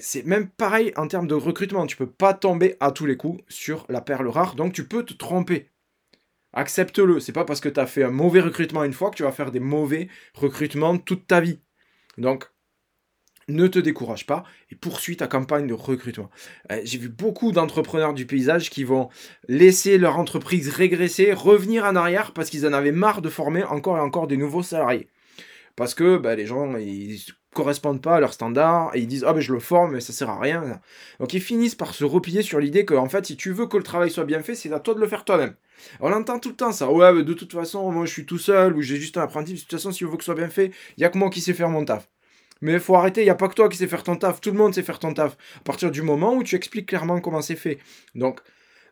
C'est 0.00 0.26
même 0.26 0.48
pareil 0.48 0.92
en 0.96 1.06
termes 1.06 1.28
de 1.28 1.34
recrutement. 1.34 1.86
Tu 1.86 1.96
peux 1.96 2.10
pas 2.10 2.34
tomber 2.34 2.76
à 2.80 2.90
tous 2.90 3.06
les 3.06 3.16
coups 3.16 3.44
sur 3.48 3.86
la 3.88 4.00
perle 4.00 4.26
rare, 4.26 4.56
donc 4.56 4.72
tu 4.72 4.88
peux 4.88 5.04
te 5.04 5.14
tromper. 5.14 5.70
Accepte-le. 6.52 7.20
C'est 7.20 7.32
pas 7.32 7.44
parce 7.44 7.60
que 7.60 7.68
tu 7.68 7.78
as 7.78 7.86
fait 7.86 8.02
un 8.02 8.10
mauvais 8.10 8.40
recrutement 8.40 8.82
une 8.82 8.92
fois 8.92 9.10
que 9.10 9.16
tu 9.16 9.22
vas 9.22 9.30
faire 9.30 9.52
des 9.52 9.60
mauvais 9.60 10.08
recrutements 10.34 10.98
toute 10.98 11.28
ta 11.28 11.40
vie. 11.40 11.60
Donc, 12.18 12.50
ne 13.54 13.66
te 13.66 13.78
décourage 13.78 14.26
pas 14.26 14.44
et 14.70 14.74
poursuis 14.74 15.16
ta 15.16 15.26
campagne 15.26 15.66
de 15.66 15.74
recrutement. 15.74 16.30
Euh, 16.70 16.80
j'ai 16.84 16.98
vu 16.98 17.08
beaucoup 17.08 17.52
d'entrepreneurs 17.52 18.14
du 18.14 18.26
paysage 18.26 18.70
qui 18.70 18.84
vont 18.84 19.08
laisser 19.48 19.98
leur 19.98 20.18
entreprise 20.18 20.68
régresser, 20.68 21.32
revenir 21.32 21.84
en 21.84 21.96
arrière 21.96 22.32
parce 22.32 22.50
qu'ils 22.50 22.66
en 22.66 22.72
avaient 22.72 22.92
marre 22.92 23.22
de 23.22 23.28
former 23.28 23.64
encore 23.64 23.98
et 23.98 24.00
encore 24.00 24.26
des 24.26 24.36
nouveaux 24.36 24.62
salariés. 24.62 25.08
Parce 25.76 25.94
que 25.94 26.18
bah, 26.18 26.34
les 26.34 26.46
gens, 26.46 26.76
ils 26.76 27.18
correspondent 27.52 28.02
pas 28.02 28.16
à 28.16 28.20
leurs 28.20 28.32
standards 28.32 28.90
et 28.94 29.00
ils 29.00 29.06
disent 29.06 29.24
ah 29.26 29.32
ben 29.32 29.40
je 29.40 29.52
le 29.52 29.60
forme 29.60 29.92
mais 29.92 30.00
ça 30.00 30.12
sert 30.12 30.30
à 30.30 30.38
rien. 30.38 30.80
Donc 31.20 31.34
ils 31.34 31.40
finissent 31.40 31.74
par 31.74 31.94
se 31.94 32.04
replier 32.04 32.42
sur 32.42 32.58
l'idée 32.58 32.84
que 32.84 32.94
en 32.94 33.08
fait 33.08 33.26
si 33.26 33.36
tu 33.36 33.52
veux 33.52 33.66
que 33.66 33.76
le 33.76 33.82
travail 33.82 34.10
soit 34.10 34.24
bien 34.24 34.42
fait 34.42 34.54
c'est 34.54 34.72
à 34.72 34.80
toi 34.80 34.94
de 34.94 35.00
le 35.00 35.06
faire 35.06 35.24
toi-même. 35.24 35.54
On 36.00 36.12
entend 36.12 36.38
tout 36.38 36.50
le 36.50 36.56
temps 36.56 36.72
ça. 36.72 36.90
Ouais 36.90 37.22
de 37.22 37.34
toute 37.34 37.52
façon 37.52 37.90
moi 37.92 38.06
je 38.06 38.12
suis 38.12 38.26
tout 38.26 38.38
seul 38.38 38.74
ou 38.76 38.82
j'ai 38.82 38.96
juste 38.96 39.18
un 39.18 39.22
apprenti. 39.22 39.54
De 39.54 39.58
toute 39.58 39.70
façon 39.70 39.92
si 39.92 40.00
je 40.00 40.06
veux 40.06 40.16
que 40.16 40.22
ce 40.22 40.26
soit 40.26 40.34
bien 40.34 40.48
fait 40.48 40.72
il 40.96 41.02
y 41.02 41.04
a 41.04 41.10
que 41.10 41.18
moi 41.18 41.30
qui 41.30 41.40
sais 41.40 41.52
faire 41.54 41.68
mon 41.68 41.84
taf 41.84 42.08
mais 42.62 42.78
faut 42.78 42.94
arrêter, 42.94 43.20
il 43.20 43.24
n'y 43.24 43.30
a 43.30 43.34
pas 43.34 43.48
que 43.48 43.54
toi 43.54 43.68
qui 43.68 43.76
sais 43.76 43.86
faire 43.86 44.02
ton 44.02 44.16
taf, 44.16 44.40
tout 44.40 44.50
le 44.50 44.56
monde 44.56 44.74
sait 44.74 44.82
faire 44.82 44.98
ton 44.98 45.12
taf. 45.12 45.36
À 45.58 45.64
partir 45.64 45.90
du 45.90 46.00
moment 46.00 46.34
où 46.34 46.42
tu 46.42 46.56
expliques 46.56 46.86
clairement 46.86 47.20
comment 47.20 47.42
c'est 47.42 47.56
fait. 47.56 47.78
Donc, 48.14 48.40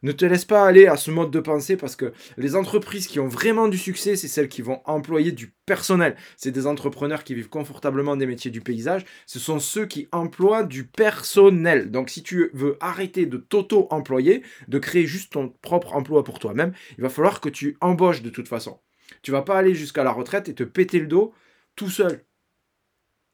ne 0.03 0.13
te 0.13 0.25
laisse 0.25 0.47
pas 0.47 0.65
aller 0.65 0.87
à 0.87 0.97
ce 0.97 1.11
mode 1.11 1.31
de 1.31 1.41
pensée 1.41 1.77
parce 1.77 1.95
que 1.95 2.13
les 2.39 2.57
entreprises 2.57 3.07
qui 3.07 3.21
ont 3.21 3.29
vraiment 3.29 3.69
du 3.69 3.77
succès, 3.77 4.17
c'est 4.17 4.29
celles 4.29 4.49
qui 4.49 4.63
vont 4.63 4.81
employer 4.87 5.31
du 5.31 5.53
personnel. 5.67 6.17
C'est 6.39 6.51
des 6.51 6.67
entrepreneurs 6.67 7.23
qui 7.23 7.35
vivent 7.35 7.51
confortablement 7.51 8.17
des 8.17 8.27
métiers 8.27 8.51
du 8.51 8.63
paysage. 8.63 9.05
Ce 9.27 9.39
sont 9.39 9.59
ceux 9.59 9.85
qui 9.85 10.09
emploient 10.11 10.65
du 10.65 10.87
personnel. 10.87 11.91
Donc 11.91 12.09
si 12.09 12.23
tu 12.23 12.51
veux 12.55 12.79
arrêter 12.81 13.27
de 13.27 13.37
t'auto-employer, 13.37 14.43
de 14.69 14.79
créer 14.79 15.07
juste 15.07 15.33
ton 15.35 15.51
propre 15.61 15.95
emploi 15.95 16.25
pour 16.25 16.39
toi-même, 16.39 16.73
il 16.97 17.03
va 17.03 17.11
falloir 17.11 17.41
que 17.41 17.51
tu 17.51 17.77
embauches 17.83 18.23
de 18.23 18.31
toute 18.31 18.49
façon. 18.49 18.81
Tu 19.23 19.33
vas 19.33 19.43
pas 19.43 19.59
aller 19.59 19.75
jusqu'à 19.75 20.05
la 20.05 20.13
retraite 20.13 20.49
et 20.49 20.55
te 20.55 20.65
péter 20.65 20.99
le 20.99 21.09
dos 21.09 21.35
tout 21.77 21.91
seul. 21.91 22.25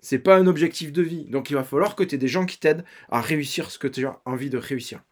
C'est 0.01 0.19
pas 0.19 0.37
un 0.37 0.47
objectif 0.47 0.93
de 0.93 1.03
vie. 1.03 1.25
Donc 1.27 1.51
il 1.51 1.55
va 1.55 1.65
falloir 1.65 1.97
que 1.97 2.05
tu 2.05 2.15
aies 2.15 2.19
des 2.19 2.29
gens 2.29 2.47
qui 2.47 2.59
t'aident 2.59 2.85
à 3.09 3.21
réussir 3.21 3.71
ce 3.71 3.79
que 3.79 3.89
tu 3.89 4.07
as 4.07 4.21
envie 4.25 4.51
de 4.51 4.59
réussir. 4.59 5.03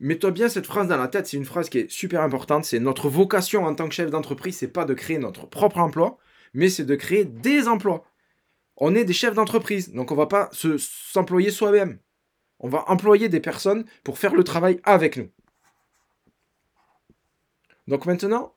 Mets-toi 0.00 0.32
bien 0.32 0.48
cette 0.48 0.66
phrase 0.66 0.88
dans 0.88 0.96
la 0.96 1.06
tête, 1.06 1.28
c'est 1.28 1.36
une 1.36 1.44
phrase 1.44 1.68
qui 1.68 1.78
est 1.78 1.90
super 1.90 2.22
importante. 2.22 2.64
C'est 2.64 2.80
notre 2.80 3.08
vocation 3.08 3.64
en 3.64 3.74
tant 3.74 3.88
que 3.88 3.94
chef 3.94 4.10
d'entreprise, 4.10 4.56
c'est 4.56 4.66
pas 4.66 4.84
de 4.84 4.94
créer 4.94 5.18
notre 5.18 5.46
propre 5.46 5.78
emploi, 5.78 6.18
mais 6.54 6.68
c'est 6.68 6.84
de 6.84 6.96
créer 6.96 7.24
des 7.24 7.68
emplois. 7.68 8.04
On 8.76 8.96
est 8.96 9.04
des 9.04 9.12
chefs 9.12 9.34
d'entreprise, 9.34 9.92
donc 9.92 10.10
on 10.10 10.16
va 10.16 10.26
pas 10.26 10.50
s'employer 10.52 11.52
soi-même. 11.52 12.00
On 12.58 12.68
va 12.68 12.84
employer 12.88 13.28
des 13.28 13.38
personnes 13.38 13.84
pour 14.02 14.18
faire 14.18 14.34
le 14.34 14.42
travail 14.42 14.80
avec 14.82 15.16
nous. 15.16 15.30
Donc 17.86 18.06
maintenant, 18.06 18.56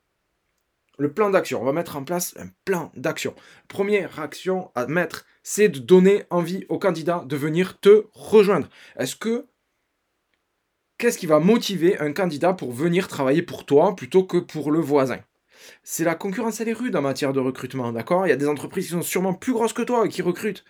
le 0.98 1.12
plan 1.12 1.30
d'action. 1.30 1.62
On 1.62 1.66
va 1.66 1.74
mettre 1.74 1.96
en 1.96 2.04
place 2.04 2.36
un 2.38 2.48
plan 2.66 2.92
d'action. 2.96 3.36
Première 3.68 4.20
action 4.20 4.72
à 4.76 4.88
mettre, 4.88 5.26
c'est 5.44 5.70
de 5.70 5.80
donner 5.80 6.24
envie 6.30 6.66
au 6.70 6.80
candidat 6.80 7.24
de 7.26 7.36
venir 7.36 7.80
te 7.80 8.06
rejoindre. 8.14 8.70
Est-ce 8.98 9.16
que 9.16 9.48
qu'est-ce 10.98 11.18
qui 11.18 11.28
va 11.28 11.40
motiver 11.40 12.00
un 12.00 12.14
candidat 12.14 12.54
pour 12.54 12.72
venir 12.72 13.08
travailler 13.08 13.42
pour 13.42 13.66
toi 13.66 13.96
plutôt 13.96 14.24
que 14.24 14.38
pour 14.38 14.72
le 14.72 14.80
voisin? 14.80 15.20
C'est 15.84 16.04
la 16.04 16.16
concurrence, 16.16 16.60
elle 16.62 16.70
est 16.70 16.74
rude 16.74 16.96
en 16.96 17.02
matière 17.02 17.34
de 17.34 17.40
recrutement, 17.40 17.92
d'accord? 17.92 18.28
Il 18.28 18.30
y 18.30 18.34
a 18.34 18.38
des 18.38 18.48
entreprises 18.48 18.86
qui 18.86 18.92
sont 18.92 19.02
sûrement 19.02 19.34
plus 19.34 19.54
grosses 19.54 19.74
que 19.74 19.82
toi 19.82 20.06
et 20.06 20.10
qui 20.10 20.22
recrutent. 20.22 20.64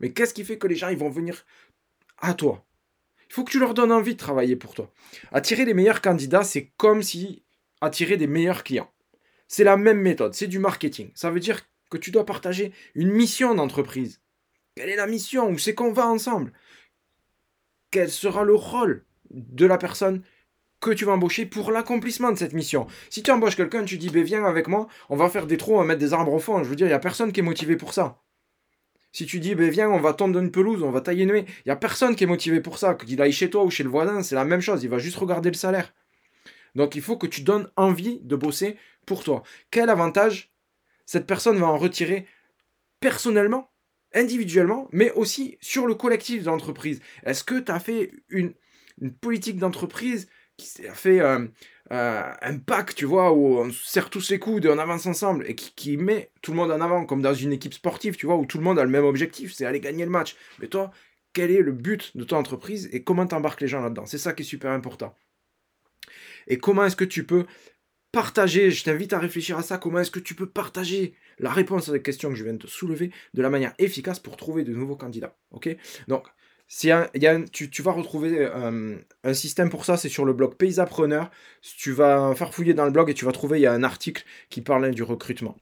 Mais 0.00 0.12
qu'est-ce 0.12 0.34
qui 0.34 0.44
fait 0.44 0.58
que 0.58 0.66
les 0.66 0.76
gens 0.76 0.88
ils 0.88 0.98
vont 0.98 1.10
venir 1.10 1.46
à 2.18 2.34
toi? 2.34 2.64
Il 3.28 3.32
faut 3.32 3.44
que 3.44 3.50
tu 3.50 3.58
leur 3.58 3.74
donnes 3.74 3.92
envie 3.92 4.14
de 4.14 4.20
travailler 4.20 4.54
pour 4.56 4.74
toi. 4.74 4.92
Attirer 5.32 5.64
les 5.64 5.74
meilleurs 5.74 6.00
candidats, 6.00 6.44
c'est 6.44 6.72
comme 6.76 7.02
si 7.02 7.44
attirer 7.80 8.16
des 8.16 8.26
meilleurs 8.26 8.62
clients. 8.62 8.90
C'est 9.48 9.64
la 9.64 9.76
même 9.76 10.00
méthode, 10.00 10.34
c'est 10.34 10.46
du 10.46 10.58
marketing. 10.58 11.10
Ça 11.14 11.30
veut 11.30 11.40
dire 11.40 11.68
que 11.90 11.98
tu 11.98 12.10
dois 12.10 12.26
partager 12.26 12.72
une 12.94 13.10
mission 13.10 13.54
d'entreprise. 13.54 14.20
Quelle 14.74 14.90
est 14.90 14.96
la 14.96 15.06
mission 15.06 15.48
Où 15.50 15.58
c'est 15.58 15.74
qu'on 15.74 15.92
va 15.92 16.06
ensemble? 16.06 16.52
Quel 17.90 18.10
sera 18.10 18.44
le 18.44 18.54
rôle 18.54 19.04
de 19.30 19.66
la 19.66 19.78
personne 19.78 20.22
que 20.80 20.90
tu 20.90 21.04
vas 21.04 21.12
embaucher 21.12 21.46
pour 21.46 21.70
l'accomplissement 21.70 22.32
de 22.32 22.38
cette 22.38 22.52
mission? 22.52 22.86
Si 23.08 23.22
tu 23.22 23.30
embauches 23.30 23.56
quelqu'un, 23.56 23.84
tu 23.84 23.96
dis, 23.98 24.10
ben, 24.10 24.22
viens 24.22 24.44
avec 24.44 24.68
moi, 24.68 24.88
on 25.08 25.16
va 25.16 25.30
faire 25.30 25.46
des 25.46 25.56
trous, 25.56 25.74
on 25.74 25.78
va 25.78 25.84
mettre 25.84 26.00
des 26.00 26.12
arbres 26.12 26.32
au 26.32 26.38
fond. 26.38 26.62
Je 26.62 26.68
veux 26.68 26.76
dire, 26.76 26.86
il 26.86 26.90
n'y 26.90 26.94
a 26.94 26.98
personne 26.98 27.32
qui 27.32 27.40
est 27.40 27.44
motivé 27.44 27.76
pour 27.76 27.94
ça. 27.94 28.20
Si 29.16 29.24
tu 29.24 29.40
dis, 29.40 29.54
ben 29.54 29.70
viens, 29.70 29.88
on 29.88 29.98
va 29.98 30.12
tondre 30.12 30.38
une 30.38 30.50
pelouse, 30.50 30.82
on 30.82 30.90
va 30.90 31.00
tailler 31.00 31.24
une 31.24 31.30
haie, 31.30 31.46
il 31.48 31.68
n'y 31.68 31.72
a 31.72 31.76
personne 31.76 32.14
qui 32.14 32.24
est 32.24 32.26
motivé 32.26 32.60
pour 32.60 32.76
ça. 32.76 32.94
Qu'il 32.94 33.22
aille 33.22 33.32
chez 33.32 33.48
toi 33.48 33.64
ou 33.64 33.70
chez 33.70 33.82
le 33.82 33.88
voisin, 33.88 34.22
c'est 34.22 34.34
la 34.34 34.44
même 34.44 34.60
chose. 34.60 34.84
Il 34.84 34.90
va 34.90 34.98
juste 34.98 35.16
regarder 35.16 35.48
le 35.48 35.56
salaire. 35.56 35.94
Donc 36.74 36.96
il 36.96 37.00
faut 37.00 37.16
que 37.16 37.26
tu 37.26 37.40
donnes 37.40 37.70
envie 37.76 38.20
de 38.22 38.36
bosser 38.36 38.76
pour 39.06 39.24
toi. 39.24 39.42
Quel 39.70 39.88
avantage 39.88 40.52
cette 41.06 41.26
personne 41.26 41.58
va 41.58 41.66
en 41.66 41.78
retirer 41.78 42.26
personnellement, 43.00 43.70
individuellement, 44.12 44.88
mais 44.92 45.12
aussi 45.12 45.56
sur 45.60 45.86
le 45.86 45.94
collectif 45.94 46.42
de 46.42 46.46
l'entreprise 46.46 47.00
Est-ce 47.24 47.44
que 47.44 47.58
tu 47.60 47.72
as 47.72 47.80
fait 47.80 48.12
une, 48.28 48.52
politique 49.20 49.58
d'entreprise 49.58 50.26
qui 50.56 50.86
a 50.86 50.94
fait 50.94 51.20
euh, 51.20 51.46
euh, 51.92 52.32
un 52.40 52.58
pack, 52.58 52.94
tu 52.94 53.04
vois, 53.04 53.30
où 53.32 53.58
on 53.58 53.70
serre 53.70 54.08
tous 54.08 54.30
les 54.30 54.38
coudes 54.38 54.64
et 54.64 54.70
on 54.70 54.78
avance 54.78 55.04
ensemble 55.04 55.44
et 55.46 55.54
qui, 55.54 55.98
met 55.98 56.30
tout 56.40 56.52
le 56.52 56.56
monde 56.56 56.72
en 56.72 56.80
avant, 56.80 57.04
comme 57.04 57.20
dans 57.20 57.34
une 57.34 57.52
équipe 57.52 57.74
sportive, 57.74 58.16
tu 58.16 58.24
vois, 58.24 58.36
où 58.36 58.46
tout 58.46 58.56
le 58.56 58.64
monde 58.64 58.78
a 58.78 58.84
le 58.84 58.90
même 58.90 59.04
objectif, 59.04 59.52
c'est 59.52 59.66
aller 59.66 59.80
gagner 59.80 60.06
le 60.06 60.10
match. 60.10 60.34
Mais 60.60 60.68
toi, 60.68 60.92
quel 61.34 61.50
est 61.50 61.60
le 61.60 61.72
but 61.72 62.16
de 62.16 62.24
ton 62.24 62.38
entreprise 62.38 62.88
et 62.90 63.04
comment 63.04 63.26
t'embarques 63.26 63.60
les 63.60 63.68
gens 63.68 63.82
là-dedans? 63.82 64.06
C'est 64.06 64.16
ça 64.16 64.32
qui 64.32 64.42
est 64.42 64.46
super 64.46 64.70
important 64.70 65.14
et 66.46 66.58
comment 66.58 66.84
est-ce 66.84 66.96
que 66.96 67.04
tu 67.04 67.24
peux 67.24 67.46
partager, 68.16 68.70
je 68.70 68.82
t'invite 68.82 69.12
à 69.12 69.18
réfléchir 69.18 69.58
à 69.58 69.62
ça, 69.62 69.76
comment 69.76 69.98
est-ce 69.98 70.10
que 70.10 70.18
tu 70.18 70.34
peux 70.34 70.48
partager 70.48 71.12
la 71.38 71.50
réponse 71.50 71.90
à 71.90 71.92
cette 71.92 72.02
question 72.02 72.30
que 72.30 72.34
je 72.34 72.44
viens 72.44 72.54
de 72.54 72.66
soulever 72.66 73.10
de 73.34 73.42
la 73.42 73.50
manière 73.50 73.74
efficace 73.78 74.20
pour 74.20 74.38
trouver 74.38 74.64
de 74.64 74.72
nouveaux 74.72 74.96
candidats. 74.96 75.36
Ok? 75.50 75.68
Donc, 76.08 76.26
si 76.66 76.88
tu, 77.52 77.82
vas 77.82 77.92
retrouver 77.92 78.38
euh, 78.38 78.96
un 79.22 79.34
système 79.34 79.68
pour 79.68 79.84
ça, 79.84 79.98
c'est 79.98 80.08
sur 80.08 80.24
le 80.24 80.32
blog 80.32 80.54
Paysapreneur. 80.54 81.30
Tu 81.76 81.92
vas 81.92 82.34
faire 82.34 82.54
fouiller 82.54 82.72
dans 82.72 82.86
le 82.86 82.90
blog 82.90 83.10
et 83.10 83.14
tu 83.14 83.26
vas 83.26 83.32
trouver, 83.32 83.58
il 83.58 83.62
y 83.62 83.66
a 83.66 83.72
un 83.74 83.84
article 83.84 84.24
qui 84.48 84.62
parle 84.62 84.92
du 84.92 85.02
recrutement. 85.02 85.58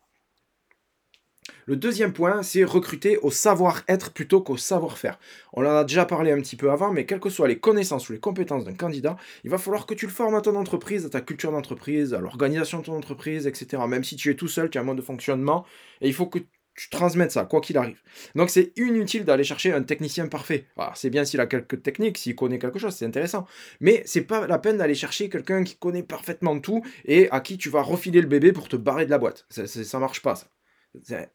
Le 1.66 1.76
deuxième 1.76 2.12
point, 2.12 2.42
c'est 2.42 2.62
recruter 2.62 3.16
au 3.18 3.30
savoir-être 3.30 4.12
plutôt 4.12 4.42
qu'au 4.42 4.56
savoir-faire. 4.59 5.18
On 5.54 5.64
en 5.64 5.76
a 5.76 5.85
déjà 5.85 6.04
parlé 6.04 6.30
un 6.30 6.40
petit 6.40 6.56
peu 6.56 6.71
avant, 6.71 6.92
mais 6.92 7.06
quelles 7.06 7.21
que 7.21 7.30
soient 7.30 7.49
les 7.49 7.59
connaissances 7.59 8.09
ou 8.09 8.12
les 8.12 8.21
compétences 8.21 8.64
d'un 8.64 8.75
candidat, 8.75 9.16
il 9.44 9.50
va 9.50 9.56
falloir 9.56 9.87
que 9.87 9.94
tu 9.94 10.06
le 10.06 10.12
formes 10.12 10.35
à 10.35 10.42
ton 10.42 10.56
entreprise, 10.56 11.06
à 11.06 11.09
ta 11.09 11.23
culture 11.23 11.52
d'entreprise, 11.52 12.12
à 12.12 12.21
l'organisation 12.21 12.80
de 12.80 12.85
ton 12.85 12.97
entreprise, 12.97 13.47
etc. 13.47 13.83
Même 13.88 14.04
si 14.04 14.16
tu 14.16 14.30
es 14.30 14.35
tout 14.35 14.49
seul, 14.49 14.68
tu 14.68 14.76
as 14.76 14.83
un 14.83 14.85
mode 14.85 14.99
de 14.99 15.02
fonctionnement, 15.02 15.64
et 16.02 16.09
il 16.09 16.14
faut 16.14 16.26
que 16.26 16.40
tu 16.76 16.90
transmettes 16.90 17.30
ça, 17.30 17.44
quoi 17.44 17.61
qu'il 17.61 17.78
arrive. 17.78 18.00
Donc 18.35 18.50
c'est 18.50 18.73
inutile 18.76 19.25
d'aller 19.25 19.44
chercher 19.44 19.73
un 19.73 19.83
technicien 19.83 20.26
parfait. 20.26 20.66
c'est 20.94 21.11
bien 21.11 21.25
s'il 21.25 21.40
a 21.40 21.47
quelques 21.47 21.83
techniques, 21.83 22.18
s'il 22.18 22.35
connaît 22.35 22.59
quelque 22.59 22.78
chose, 22.78 22.94
c'est 22.94 23.06
intéressant. 23.06 23.47
Mais 23.80 24.02
c'est 24.06 24.23
pas 24.23 24.47
la 24.47 24.59
peine 24.59 24.76
d'aller 24.76 24.94
chercher 24.94 25.28
quelqu'un 25.28 25.62
qui 25.64 25.76
connaît 25.76 26.02
parfaitement 26.02 26.59
tout 26.59 26.83
et 27.04 27.30
à 27.30 27.40
qui 27.40 27.59
tu 27.59 27.71
vas 27.71 27.83
refiler 27.83 28.21
le 28.21 28.26
bébé 28.26 28.52
pour 28.52 28.68
te 28.68 28.76
barrer 28.76 29.06
de 29.06 29.11
la 29.11 29.18
boîte. 29.18 29.47
Ça, 29.50 29.66
ça 29.66 29.99
marche 29.99 30.21
pas. 30.21 30.35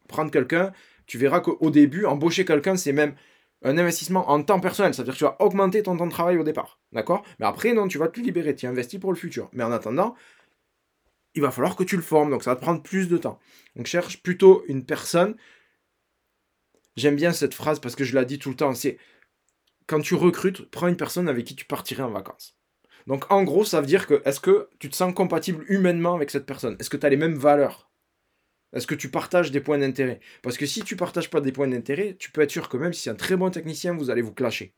Prendre 0.08 0.30
quelqu'un, 0.30 0.72
tu 1.06 1.18
verras 1.18 1.40
qu'au 1.40 1.70
début, 1.70 2.04
embaucher 2.04 2.44
quelqu'un, 2.44 2.76
c'est 2.76 2.92
même 2.92 3.14
un 3.62 3.76
investissement 3.76 4.30
en 4.30 4.42
temps 4.42 4.60
personnel. 4.60 4.94
C'est-à-dire 4.94 5.14
que 5.14 5.18
tu 5.18 5.24
vas 5.24 5.36
augmenter 5.40 5.82
ton 5.82 5.96
temps 5.96 6.06
de 6.06 6.12
travail 6.12 6.38
au 6.38 6.44
départ. 6.44 6.80
D'accord? 6.92 7.24
Mais 7.38 7.46
après, 7.46 7.72
non, 7.72 7.88
tu 7.88 7.98
vas 7.98 8.08
te 8.08 8.20
libérer, 8.20 8.54
tu 8.54 8.66
investis 8.66 8.98
pour 8.98 9.12
le 9.12 9.18
futur. 9.18 9.50
Mais 9.52 9.64
en 9.64 9.72
attendant, 9.72 10.14
il 11.34 11.42
va 11.42 11.50
falloir 11.50 11.76
que 11.76 11.84
tu 11.84 11.96
le 11.96 12.02
formes. 12.02 12.30
Donc 12.30 12.42
ça 12.42 12.50
va 12.50 12.56
te 12.56 12.62
prendre 12.62 12.82
plus 12.82 13.08
de 13.08 13.18
temps. 13.18 13.38
Donc 13.76 13.86
cherche 13.86 14.22
plutôt 14.22 14.64
une 14.68 14.84
personne. 14.84 15.36
J'aime 16.96 17.16
bien 17.16 17.32
cette 17.32 17.54
phrase 17.54 17.80
parce 17.80 17.96
que 17.96 18.04
je 18.04 18.14
la 18.14 18.24
dis 18.24 18.38
tout 18.38 18.50
le 18.50 18.56
temps. 18.56 18.74
C'est 18.74 18.98
quand 19.86 20.00
tu 20.00 20.14
recrutes, 20.14 20.70
prends 20.70 20.88
une 20.88 20.96
personne 20.96 21.28
avec 21.28 21.44
qui 21.44 21.56
tu 21.56 21.64
partirais 21.64 22.02
en 22.02 22.10
vacances. 22.10 22.56
Donc 23.06 23.30
en 23.30 23.42
gros, 23.42 23.64
ça 23.64 23.80
veut 23.80 23.86
dire 23.86 24.06
que 24.06 24.22
est-ce 24.24 24.40
que 24.40 24.68
tu 24.78 24.88
te 24.88 24.96
sens 24.96 25.12
compatible 25.14 25.64
humainement 25.68 26.14
avec 26.14 26.30
cette 26.30 26.46
personne? 26.46 26.76
Est-ce 26.78 26.90
que 26.90 26.96
tu 26.96 27.06
as 27.06 27.08
les 27.08 27.16
mêmes 27.16 27.36
valeurs? 27.36 27.89
Est-ce 28.72 28.86
que 28.86 28.94
tu 28.94 29.10
partages 29.10 29.50
des 29.50 29.60
points 29.60 29.78
d'intérêt? 29.78 30.20
Parce 30.42 30.56
que 30.56 30.66
si 30.66 30.82
tu 30.82 30.96
partages 30.96 31.30
pas 31.30 31.40
des 31.40 31.52
points 31.52 31.68
d'intérêt, 31.68 32.16
tu 32.18 32.30
peux 32.30 32.40
être 32.40 32.50
sûr 32.50 32.68
que 32.68 32.76
même 32.76 32.92
si 32.92 33.02
c'est 33.02 33.10
un 33.10 33.16
très 33.16 33.36
bon 33.36 33.50
technicien, 33.50 33.94
vous 33.94 34.10
allez 34.10 34.22
vous 34.22 34.32
clasher. 34.32 34.74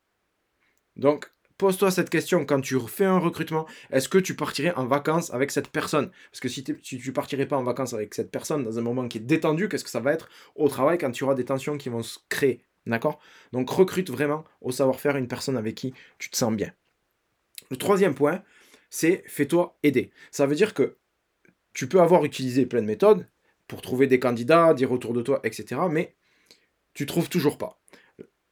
Donc, 0.95 1.31
pose-toi 1.57 1.91
cette 1.91 2.09
question 2.09 2.45
quand 2.45 2.61
tu 2.61 2.79
fais 2.87 3.05
un 3.05 3.19
recrutement. 3.19 3.67
Est-ce 3.91 4.09
que 4.09 4.17
tu 4.17 4.35
partirais 4.35 4.73
en 4.75 4.85
vacances 4.85 5.31
avec 5.31 5.51
cette 5.51 5.69
personne? 5.69 6.11
Parce 6.31 6.39
que 6.39 6.49
si, 6.49 6.63
tu 6.63 6.79
tu 6.81 7.13
partirais 7.13 7.45
pas 7.45 7.57
en 7.57 7.63
vacances 7.63 7.93
avec 7.93 8.15
cette 8.15 8.31
personne 8.31 8.63
dans 8.63 8.79
un 8.79 8.81
moment 8.81 9.07
qui 9.07 9.19
est 9.19 9.21
détendu, 9.21 9.69
qu'est-ce 9.69 9.83
que 9.83 9.89
ça 9.89 9.99
va 9.99 10.13
être 10.13 10.29
au 10.55 10.67
travail 10.69 10.97
quand 10.97 11.11
tu 11.11 11.23
auras 11.23 11.35
des 11.35 11.45
tensions 11.45 11.77
qui 11.77 11.89
vont 11.89 12.03
se 12.03 12.19
créer? 12.29 12.63
D'accord? 12.87 13.19
Donc, 13.51 13.69
recrute 13.69 14.09
vraiment 14.09 14.43
au 14.61 14.71
savoir-faire 14.71 15.17
une 15.17 15.27
personne 15.27 15.55
avec 15.55 15.75
qui 15.75 15.93
tu 16.17 16.29
te 16.29 16.35
sens 16.35 16.53
bien. 16.53 16.73
Le 17.69 17.77
troisième 17.77 18.15
point, 18.15 18.43
c'est 18.89 19.23
fais-toi 19.27 19.77
aider. 19.83 20.11
Ça 20.31 20.45
veut 20.47 20.55
dire 20.55 20.73
que 20.73 20.97
tu 21.73 21.87
peux 21.87 22.01
avoir 22.01 22.25
utilisé 22.25 22.65
plein 22.65 22.81
de 22.81 22.87
méthodes, 22.87 23.27
trouver 23.81 24.07
des 24.07 24.19
candidats, 24.19 24.73
dire 24.73 24.91
autour 24.91 25.13
de 25.13 25.21
toi, 25.21 25.39
etc. 25.43 25.81
Mais 25.89 26.15
tu 26.93 27.05
trouves 27.05 27.29
toujours 27.29 27.57
pas. 27.57 27.81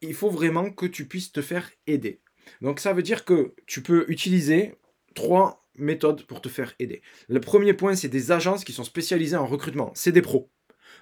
Il 0.01 0.13
faut 0.13 0.29
vraiment 0.29 0.71
que 0.71 0.85
tu 0.85 1.07
puisses 1.07 1.31
te 1.31 1.41
faire 1.41 1.69
aider. 1.87 2.21
Donc 2.61 2.79
ça 2.79 2.93
veut 2.93 3.03
dire 3.03 3.25
que 3.25 3.53
tu 3.67 3.81
peux 3.81 4.05
utiliser 4.07 4.75
trois 5.13 5.67
méthodes 5.77 6.23
pour 6.23 6.41
te 6.41 6.49
faire 6.49 6.73
aider. 6.79 7.01
Le 7.27 7.39
premier 7.39 7.73
point, 7.73 7.95
c'est 7.95 8.09
des 8.09 8.31
agences 8.31 8.63
qui 8.63 8.73
sont 8.73 8.83
spécialisées 8.83 9.37
en 9.37 9.45
recrutement. 9.45 9.91
C'est 9.93 10.11
des 10.11 10.21
pros. 10.21 10.49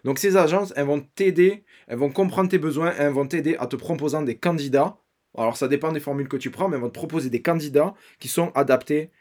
Donc 0.03 0.19
ces 0.19 0.37
agences, 0.37 0.73
elles 0.75 0.85
vont 0.85 1.01
t'aider, 1.01 1.65
elles 1.87 1.97
vont 1.97 2.11
comprendre 2.11 2.49
tes 2.49 2.57
besoins, 2.57 2.93
elles 2.97 3.11
vont 3.11 3.27
t'aider 3.27 3.55
à 3.57 3.67
te 3.67 3.75
proposant 3.75 4.21
des 4.21 4.37
candidats. 4.37 4.97
Alors 5.37 5.57
ça 5.57 5.67
dépend 5.67 5.91
des 5.91 5.99
formules 5.99 6.27
que 6.27 6.37
tu 6.37 6.51
prends, 6.51 6.69
mais 6.69 6.75
elles 6.75 6.81
vont 6.81 6.89
te 6.89 6.93
proposer 6.93 7.29
des 7.29 7.41
candidats 7.41 7.93
qui 8.19 8.27
sont 8.27 8.51
adaptés 8.55 9.11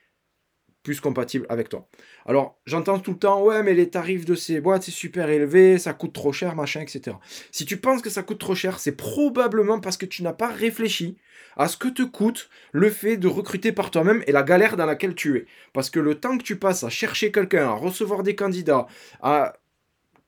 plus 0.82 1.00
compatible 1.00 1.46
avec 1.48 1.68
toi. 1.68 1.88
Alors, 2.26 2.58
j'entends 2.64 2.98
tout 2.98 3.12
le 3.12 3.18
temps, 3.18 3.42
ouais, 3.42 3.62
mais 3.62 3.74
les 3.74 3.90
tarifs 3.90 4.24
de 4.24 4.34
ces 4.34 4.60
boîtes, 4.60 4.84
c'est 4.84 4.90
super 4.90 5.28
élevé, 5.28 5.78
ça 5.78 5.92
coûte 5.92 6.12
trop 6.12 6.32
cher, 6.32 6.54
machin, 6.54 6.80
etc. 6.80 7.16
Si 7.50 7.64
tu 7.64 7.76
penses 7.76 8.02
que 8.02 8.10
ça 8.10 8.22
coûte 8.22 8.38
trop 8.38 8.54
cher, 8.54 8.78
c'est 8.78 8.96
probablement 8.96 9.80
parce 9.80 9.96
que 9.96 10.06
tu 10.06 10.22
n'as 10.22 10.32
pas 10.32 10.48
réfléchi 10.48 11.18
à 11.56 11.68
ce 11.68 11.76
que 11.76 11.88
te 11.88 12.02
coûte 12.02 12.48
le 12.72 12.88
fait 12.88 13.16
de 13.16 13.28
recruter 13.28 13.72
par 13.72 13.90
toi-même 13.90 14.22
et 14.26 14.32
la 14.32 14.42
galère 14.42 14.76
dans 14.76 14.86
laquelle 14.86 15.14
tu 15.14 15.36
es. 15.36 15.46
Parce 15.72 15.90
que 15.90 16.00
le 16.00 16.14
temps 16.14 16.38
que 16.38 16.44
tu 16.44 16.56
passes 16.56 16.84
à 16.84 16.88
chercher 16.88 17.32
quelqu'un, 17.32 17.68
à 17.68 17.72
recevoir 17.72 18.22
des 18.22 18.36
candidats, 18.36 18.86
à 19.20 19.54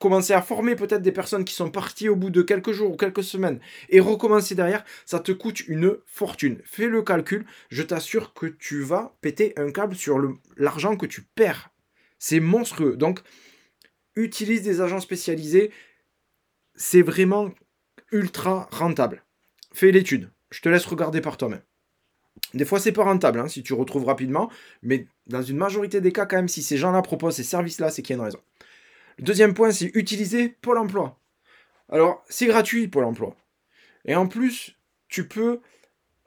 commencer 0.01 0.33
à 0.33 0.41
former 0.41 0.75
peut-être 0.75 1.03
des 1.03 1.11
personnes 1.11 1.45
qui 1.45 1.53
sont 1.53 1.69
parties 1.69 2.09
au 2.09 2.15
bout 2.15 2.31
de 2.31 2.41
quelques 2.41 2.71
jours 2.71 2.91
ou 2.91 2.97
quelques 2.97 3.23
semaines 3.23 3.59
et 3.89 4.01
recommencer 4.01 4.55
derrière, 4.55 4.83
ça 5.05 5.19
te 5.19 5.31
coûte 5.31 5.61
une 5.67 5.97
fortune. 6.05 6.59
Fais 6.65 6.87
le 6.87 7.03
calcul, 7.03 7.45
je 7.69 7.83
t'assure 7.83 8.33
que 8.33 8.47
tu 8.47 8.81
vas 8.81 9.15
péter 9.21 9.53
un 9.57 9.71
câble 9.71 9.95
sur 9.95 10.19
l'argent 10.57 10.97
que 10.97 11.05
tu 11.05 11.21
perds. 11.21 11.69
C'est 12.19 12.39
monstrueux. 12.39 12.97
Donc, 12.97 13.21
utilise 14.15 14.63
des 14.63 14.81
agents 14.81 14.99
spécialisés, 14.99 15.71
c'est 16.75 17.03
vraiment 17.03 17.51
ultra 18.11 18.67
rentable. 18.71 19.23
Fais 19.71 19.91
l'étude, 19.91 20.31
je 20.49 20.61
te 20.61 20.67
laisse 20.67 20.85
regarder 20.85 21.21
par 21.21 21.37
toi-même. 21.37 21.61
Des 22.53 22.65
fois, 22.65 22.79
c'est 22.79 22.91
pas 22.91 23.03
rentable 23.03 23.39
hein, 23.39 23.47
si 23.47 23.61
tu 23.61 23.73
retrouves 23.73 24.05
rapidement, 24.05 24.49
mais 24.81 25.07
dans 25.27 25.41
une 25.41 25.57
majorité 25.57 26.01
des 26.01 26.11
cas, 26.11 26.25
quand 26.25 26.37
même, 26.37 26.47
si 26.47 26.63
ces 26.63 26.77
gens-là 26.77 27.01
proposent 27.01 27.35
ces 27.35 27.43
services-là, 27.43 27.91
c'est 27.91 28.01
qu'il 28.01 28.15
y 28.15 28.19
a 28.19 28.19
une 28.19 28.25
raison. 28.25 28.39
Le 29.17 29.23
deuxième 29.23 29.53
point, 29.53 29.71
c'est 29.71 29.91
utiliser 29.95 30.49
Pôle 30.49 30.77
emploi. 30.77 31.19
Alors, 31.89 32.23
c'est 32.29 32.47
gratuit, 32.47 32.87
Pôle 32.87 33.05
emploi. 33.05 33.35
Et 34.05 34.15
en 34.15 34.27
plus, 34.27 34.77
tu 35.09 35.27
peux 35.27 35.59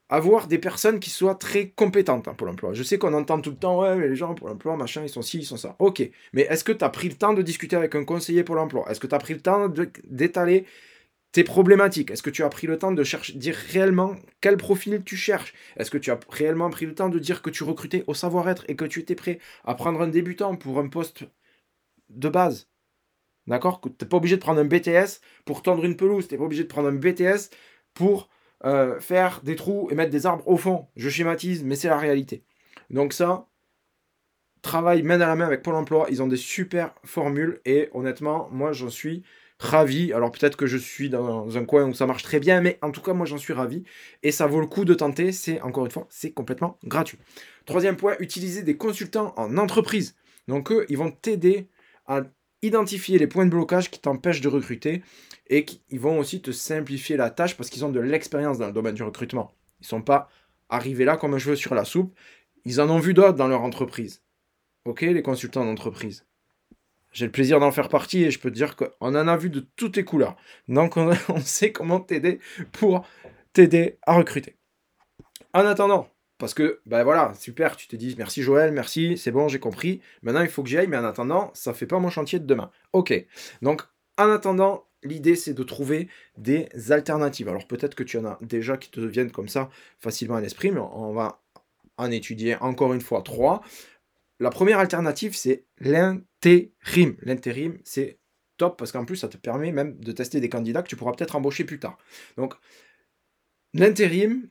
avoir 0.09 0.47
des 0.47 0.59
personnes 0.59 1.01
qui 1.01 1.11
soient 1.11 1.35
très 1.35 1.71
compétentes 1.71 2.29
en 2.29 2.35
Pôle 2.35 2.51
emploi. 2.51 2.73
Je 2.75 2.83
sais 2.83 2.99
qu'on 2.99 3.15
entend 3.15 3.41
tout 3.41 3.51
le 3.51 3.57
temps, 3.57 3.81
ouais, 3.81 3.97
mais 3.97 4.09
les 4.09 4.17
gens 4.17 4.35
Pôle 4.35 4.51
emploi, 4.51 4.77
machin, 4.77 5.03
ils 5.03 5.09
sont 5.09 5.23
ci, 5.23 5.39
ils 5.39 5.45
sont 5.45 5.57
ça. 5.57 5.77
Ok, 5.79 6.09
mais 6.33 6.43
est-ce 6.43 6.65
que 6.65 6.73
tu 6.73 6.85
as 6.85 6.91
pris 6.91 7.09
le 7.09 7.15
temps 7.15 7.33
de 7.33 7.43
discuter 7.43 7.77
avec 7.77 7.95
un 7.95 8.05
conseiller 8.05 8.45
Pôle 8.45 8.59
emploi? 8.59 8.85
Est-ce 8.91 9.01
que 9.01 9.07
tu 9.07 9.15
as 9.15 9.19
pris 9.19 9.35
le 9.35 9.41
temps 9.41 9.69
d'étaler 10.05 10.67
tes 11.33 11.43
problématiques? 11.45 12.11
Est-ce 12.11 12.23
que 12.23 12.31
tu 12.31 12.45
as 12.45 12.49
pris 12.49 12.67
le 12.67 12.79
temps 12.79 12.93
de 12.93 13.03
chercher, 13.03 13.33
dire 13.33 13.57
réellement 13.57 14.15
quel 14.41 14.57
profil 14.57 15.03
tu 15.05 15.17
cherches? 15.17 15.55
Est-ce 15.77 15.91
que 15.91 15.99
tu 15.99 16.11
as 16.11 16.21
réellement 16.29 16.71
pris 16.71 16.87
le 16.87 16.95
temps 16.95 17.09
de 17.09 17.19
dire 17.19 17.43
que 17.43 17.51
tu 17.51 17.65
recrutais 17.65 18.05
au 18.07 18.15
savoir-être 18.15 18.65
et 18.69 18.77
que 18.77 18.85
tu 18.85 19.01
étais 19.01 19.17
prêt 19.17 19.39
à 19.65 19.75
prendre 19.75 20.03
un 20.03 20.09
débutant 20.09 20.55
pour 20.55 20.79
un 20.79 20.89
poste 20.89 21.25
de 22.11 22.29
base? 22.29 22.69
D'accord 23.47 23.81
Tu 23.81 23.89
n'es 23.89 24.09
pas 24.09 24.17
obligé 24.17 24.37
de 24.37 24.41
prendre 24.41 24.61
un 24.61 24.65
BTS 24.65 25.21
pour 25.45 25.63
tendre 25.63 25.85
une 25.85 25.97
pelouse. 25.97 26.29
Tu 26.29 26.35
n'es 26.35 26.39
pas 26.39 26.45
obligé 26.45 26.63
de 26.63 26.69
prendre 26.69 26.89
un 26.89 26.95
BTS 26.95 27.51
pour 27.93 28.29
euh, 28.65 28.99
faire 29.01 29.41
des 29.43 29.57
trous 29.57 29.89
et 29.91 29.95
mettre 29.95 30.11
des 30.11 30.27
arbres 30.27 30.47
au 30.49 30.57
fond. 30.57 30.87
Je 30.97 31.09
schématise, 31.09 31.65
mais 31.65 31.77
c'est 31.77 31.89
la 31.89 31.99
réalité. 31.99 32.45
Donc 32.91 33.13
ça, 33.13 33.47
travaille 34.63 35.03
main 35.03 35.19
dans 35.19 35.27
la 35.27 35.37
main 35.37 35.47
avec 35.47 35.63
Pôle 35.63 35.75
emploi. 35.75 36.07
Ils 36.11 36.23
ont 36.23 36.27
des 36.27 36.37
super 36.37 36.95
formules 37.05 37.61
et 37.65 37.91
honnêtement, 37.93 38.49
moi 38.51 38.73
j'en 38.73 38.89
suis 38.89 39.23
ravi. 39.59 40.13
Alors 40.13 40.33
peut-être 40.33 40.57
que 40.57 40.67
je 40.67 40.79
suis 40.79 41.11
dans 41.11 41.57
un 41.57 41.65
coin 41.65 41.85
où 41.85 41.95
ça 41.95 42.07
marche 42.07 42.23
très 42.23 42.41
bien, 42.41 42.61
mais 42.61 42.79
en 42.83 42.91
tout 42.91 43.03
cas, 43.03 43.13
moi 43.13 43.27
j'en 43.27 43.39
suis 43.39 43.53
ravi. 43.53 43.85
Et 44.23 44.33
ça 44.33 44.47
vaut 44.47 44.61
le 44.61 44.67
coup 44.67 44.85
de 44.85 44.95
tenter. 44.95 45.31
C'est 45.33 45.61
encore 45.61 45.85
une 45.85 45.93
fois, 45.93 46.07
c'est 46.11 46.33
complètement 46.33 46.79
gratuit. 46.85 47.19
Troisième 47.67 47.97
point, 47.97 48.17
utiliser 48.19 48.63
des 48.63 48.77
consultants 48.77 49.35
en 49.37 49.57
entreprise. 49.59 50.17
Donc 50.49 50.73
eux, 50.73 50.87
ils 50.89 50.99
vont 50.99 51.11
t'aider 51.11 51.69
à 52.07 52.23
identifier 52.65 53.19
les 53.19 53.27
points 53.27 53.45
de 53.45 53.51
blocage 53.51 53.91
qui 53.91 54.01
t'empêchent 54.01 54.41
de 54.41 54.49
recruter 54.49 55.03
et 55.49 55.65
qui, 55.65 55.83
vont 55.99 56.19
aussi 56.19 56.41
te 56.41 56.51
simplifier 56.51 57.17
la 57.17 57.31
tâche 57.31 57.57
parce 57.57 57.71
qu'ils 57.71 57.85
ont 57.85 57.91
de 57.91 58.01
l'expérience 58.01 58.59
dans 58.59 58.67
le 58.67 58.73
domaine 58.73 58.95
du 58.95 59.03
recrutement. 59.03 59.53
Ils 59.81 59.85
ne 59.85 59.89
sont 59.89 60.03
pas 60.03 60.29
arrivés 60.69 61.05
là 61.05 61.17
comme 61.17 61.35
un 61.35 61.39
cheveu 61.39 61.57
sur 61.57 61.75
la 61.75 61.85
soupe. 61.85 62.15
Ils 62.65 62.81
en 62.81 62.89
ont 62.89 62.99
vu 62.99 63.13
d'autres 63.13 63.37
dans 63.37 63.49
leur 63.49 63.63
entreprise. 63.63 64.23
Ok, 64.85 65.03
les 65.03 65.23
consultants 65.23 65.65
d'entreprise. 65.65 66.27
j'ai 67.13 67.27
le 67.27 67.33
plaisir 67.33 67.61
d'en 67.61 67.73
faire 67.73 67.89
partie 67.89 68.25
et 68.25 68.31
je 68.31 68.39
peux 68.39 68.51
te 68.51 68.57
dire 68.57 68.77
qu'on 68.77 68.87
en 69.01 69.29
a 69.29 69.37
vu 69.37 69.51
de 69.51 69.61
toutes 69.77 69.97
les 69.97 70.05
couleurs. 70.05 70.37
Donc 70.69 70.97
on, 70.97 71.13
sait 71.41 71.73
comment 71.73 72.01
t'aider 72.01 72.41
pour 72.73 73.07
t'aider 73.53 73.99
à 74.07 74.15
recruter. 74.15 74.57
En 75.53 75.65
attendant, 75.67 76.09
parce 76.39 76.55
que, 76.55 76.81
ben 76.87 77.05
voilà, 77.05 77.33
super, 77.35 77.77
tu 77.77 77.87
te 77.87 77.97
dis 77.97 78.15
merci 78.19 78.43
Joël, 78.43 78.73
merci, 78.73 79.17
c'est 79.17 79.31
bon, 79.31 79.49
j'ai 79.49 79.61
compris. 79.61 80.01
Maintenant, 80.23 80.43
il 80.43 80.49
faut 80.49 80.63
que 80.63 80.69
j'y 80.69 80.79
aille, 80.79 80.89
mais 80.89 80.97
en 80.97 81.05
attendant, 81.05 81.51
ça 81.55 81.71
ne 81.71 81.77
fait 81.77 81.87
pas 81.87 81.99
mon 81.99 82.11
chantier 82.11 82.41
de 82.41 82.47
demain. 82.47 82.71
Ok. 82.93 83.15
Donc, 83.63 83.83
en 84.19 84.31
attendant, 84.31 84.87
l'idée, 85.03 85.37
c'est 85.37 85.55
de 85.55 85.63
trouver 85.63 86.09
des 86.37 86.69
alternatives. 86.91 87.49
Alors, 87.49 87.67
peut-être 87.67 87.95
que 87.95 88.03
tu 88.03 88.19
en 88.19 88.25
as 88.25 88.39
déjà 88.41 88.77
qui 88.77 88.91
te 88.91 89.01
viennent 89.01 89.31
comme 89.31 89.49
ça 89.49 89.71
facilement 89.99 90.37
à 90.37 90.41
l'esprit, 90.41 90.71
mais 90.73 90.81
on 90.81 91.13
va 91.13 91.41
en 91.97 92.11
étudier 92.11 92.57
encore 92.57 92.93
une 92.93 93.01
fois 93.01 93.23
trois. 93.23 93.63
La 94.41 94.51
première 94.51 94.81
alternative, 94.81 95.37
c'est 95.37 95.65
l'intérim. 95.79 97.17
L'intérim, 97.23 97.79
c'est 97.85 98.19
top 98.57 98.77
parce 98.79 98.93
qu'en 98.93 99.05
plus, 99.05 99.17
ça 99.17 99.29
te 99.29 99.37
permet 99.37 99.71
même 99.71 99.99
de 100.01 100.13
tester 100.13 100.41
des 100.41 100.49
candidats 100.49 100.83
que 100.83 100.89
tu 100.89 100.97
pourras 100.97 101.13
peut-être 101.13 101.37
embaucher 101.37 101.65
plus 101.65 101.79
tard. 101.79 101.99
Donc, 102.37 102.55
l'intérim, 103.73 104.49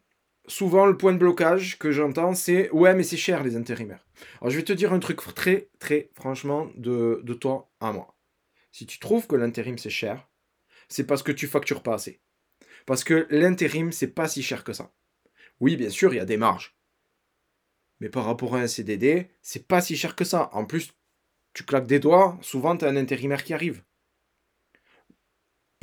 souvent 0.48 0.86
le 0.86 0.98
point 0.98 1.14
de 1.14 1.18
blocage 1.18 1.78
que 1.78 1.92
j'entends, 1.92 2.34
c'est 2.34 2.70
ouais, 2.72 2.96
mais 2.96 3.04
c'est 3.04 3.18
cher 3.18 3.44
les 3.44 3.56
intérimaires. 3.56 4.06
Alors, 4.42 4.52
je 4.52 4.58
vais 4.58 4.64
te 4.64 4.74
dire 4.74 4.94
un 4.94 5.00
truc 5.00 5.20
très, 5.36 5.70
très 5.80 6.10
franchement 6.14 6.70
de, 6.76 7.22
toi 7.40 7.72
à 7.80 7.92
moi. 7.92 8.16
Si 8.72 8.86
tu 8.86 9.00
trouves 9.00 9.28
que 9.28 9.36
l'intérim 9.36 9.78
c'est 9.78 9.90
cher, 9.90 10.28
c'est 10.88 11.06
parce 11.06 11.24
que 11.24 11.32
tu 11.32 11.48
factures 11.48 11.84
pas 11.84 11.96
assez. 11.96 12.22
Parce 12.86 13.04
que 13.04 13.28
l'intérim, 13.30 13.92
c'est 13.92 14.08
pas 14.08 14.28
si 14.28 14.44
cher 14.44 14.64
que 14.64 14.74
ça. 14.74 14.94
Oui, 15.60 15.78
bien 15.78 15.90
sûr, 15.90 16.14
il 16.14 16.18
y 16.18 16.20
a 16.20 16.26
des 16.26 16.38
marges. 16.38 16.76
Mais 18.00 18.10
par 18.10 18.26
rapport 18.26 18.56
à 18.56 18.60
un 18.60 18.68
CDD, 18.68 19.30
c'est 19.42 19.68
pas 19.68 19.80
si 19.80 19.96
cher 19.96 20.16
que 20.16 20.26
ça. 20.26 20.50
En 20.54 20.66
plus, 20.66 20.92
tu 21.54 21.64
claques 21.64 21.88
des 21.88 22.00
doigts, 22.00 22.38
souvent 22.42 22.76
tu 22.76 22.84
as 22.84 22.90
un 22.90 22.98
intérimaire 22.98 23.44
qui 23.44 23.54
arrive. 23.54 23.84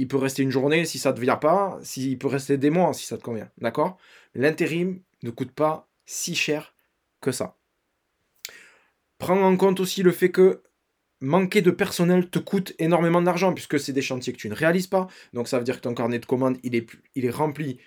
Il 0.00 0.08
peut 0.08 0.16
rester 0.16 0.42
une 0.42 0.50
journée 0.50 0.86
si 0.86 0.98
ça 0.98 1.10
ne 1.10 1.16
te 1.16 1.20
vient 1.20 1.36
pas, 1.36 1.78
il 1.96 2.18
peut 2.18 2.26
rester 2.26 2.56
des 2.56 2.70
mois 2.70 2.94
si 2.94 3.04
ça 3.04 3.18
te 3.18 3.22
convient. 3.22 3.50
D'accord? 3.58 3.98
L'intérim 4.34 4.98
ne 5.22 5.30
coûte 5.30 5.52
pas 5.52 5.88
si 6.06 6.34
cher 6.34 6.74
que 7.20 7.32
ça. 7.32 7.58
Prends 9.18 9.42
en 9.42 9.54
compte 9.58 9.78
aussi 9.78 10.02
le 10.02 10.10
fait 10.10 10.30
que 10.30 10.62
manquer 11.20 11.60
de 11.60 11.70
personnel 11.70 12.30
te 12.30 12.38
coûte 12.38 12.72
énormément 12.78 13.20
d'argent 13.20 13.52
puisque 13.52 13.78
c'est 13.78 13.92
des 13.92 14.00
chantiers 14.00 14.32
que 14.32 14.38
tu 14.38 14.48
ne 14.48 14.54
réalises 14.54 14.86
pas. 14.86 15.06
Donc 15.34 15.48
ça 15.48 15.58
veut 15.58 15.64
dire 15.64 15.76
que 15.76 15.82
ton 15.82 15.92
carnet 15.92 16.18
de 16.18 16.24
commandes, 16.24 16.56
il 16.62 16.74
est, 16.74 17.30
rempli 17.30 17.78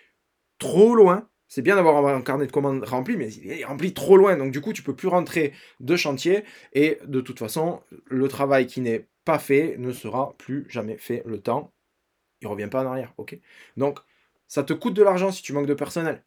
trop 0.60 0.94
loin 0.94 1.28
c'est 1.48 1.62
bien 1.62 1.76
d'avoir 1.76 2.04
un 2.08 2.22
carnet 2.22 2.48
de 2.48 2.52
commandes 2.52 2.84
rempli, 2.84 3.16
mais 3.16 3.32
il 3.32 3.52
est 3.52 3.64
rempli 3.64 3.94
trop 3.94 4.18
loin. 4.18 4.36
Donc 4.38 4.52
du 4.52 4.60
coup, 4.60 4.74
tu 4.74 4.82
peux 4.82 4.96
plus 4.96 5.08
rentrer 5.08 5.54
de 5.80 5.96
chantier. 5.96 6.44
Et 6.74 6.98
de 7.06 7.22
toute 7.22 7.38
façon, 7.38 7.82
le 8.08 8.28
travail 8.28 8.66
qui 8.66 8.82
n'est 8.82 9.06
pas 9.24 9.38
fait 9.38 9.76
ne 9.78 9.92
sera 9.92 10.34
plus 10.40 10.66
jamais 10.70 10.98
fait. 10.98 11.22
Le 11.28 11.40
temps, 11.40 11.73
il 12.44 12.48
revient 12.48 12.68
pas 12.68 12.84
en 12.84 12.88
arrière. 12.88 13.14
Ok. 13.18 13.40
Donc, 13.78 14.00
ça 14.48 14.64
te 14.64 14.74
coûte 14.74 14.94
de 14.94 15.02
l'argent 15.02 15.32
si 15.32 15.42
tu 15.42 15.54
manques 15.54 15.68
de 15.68 15.74
personnel. 15.74 16.24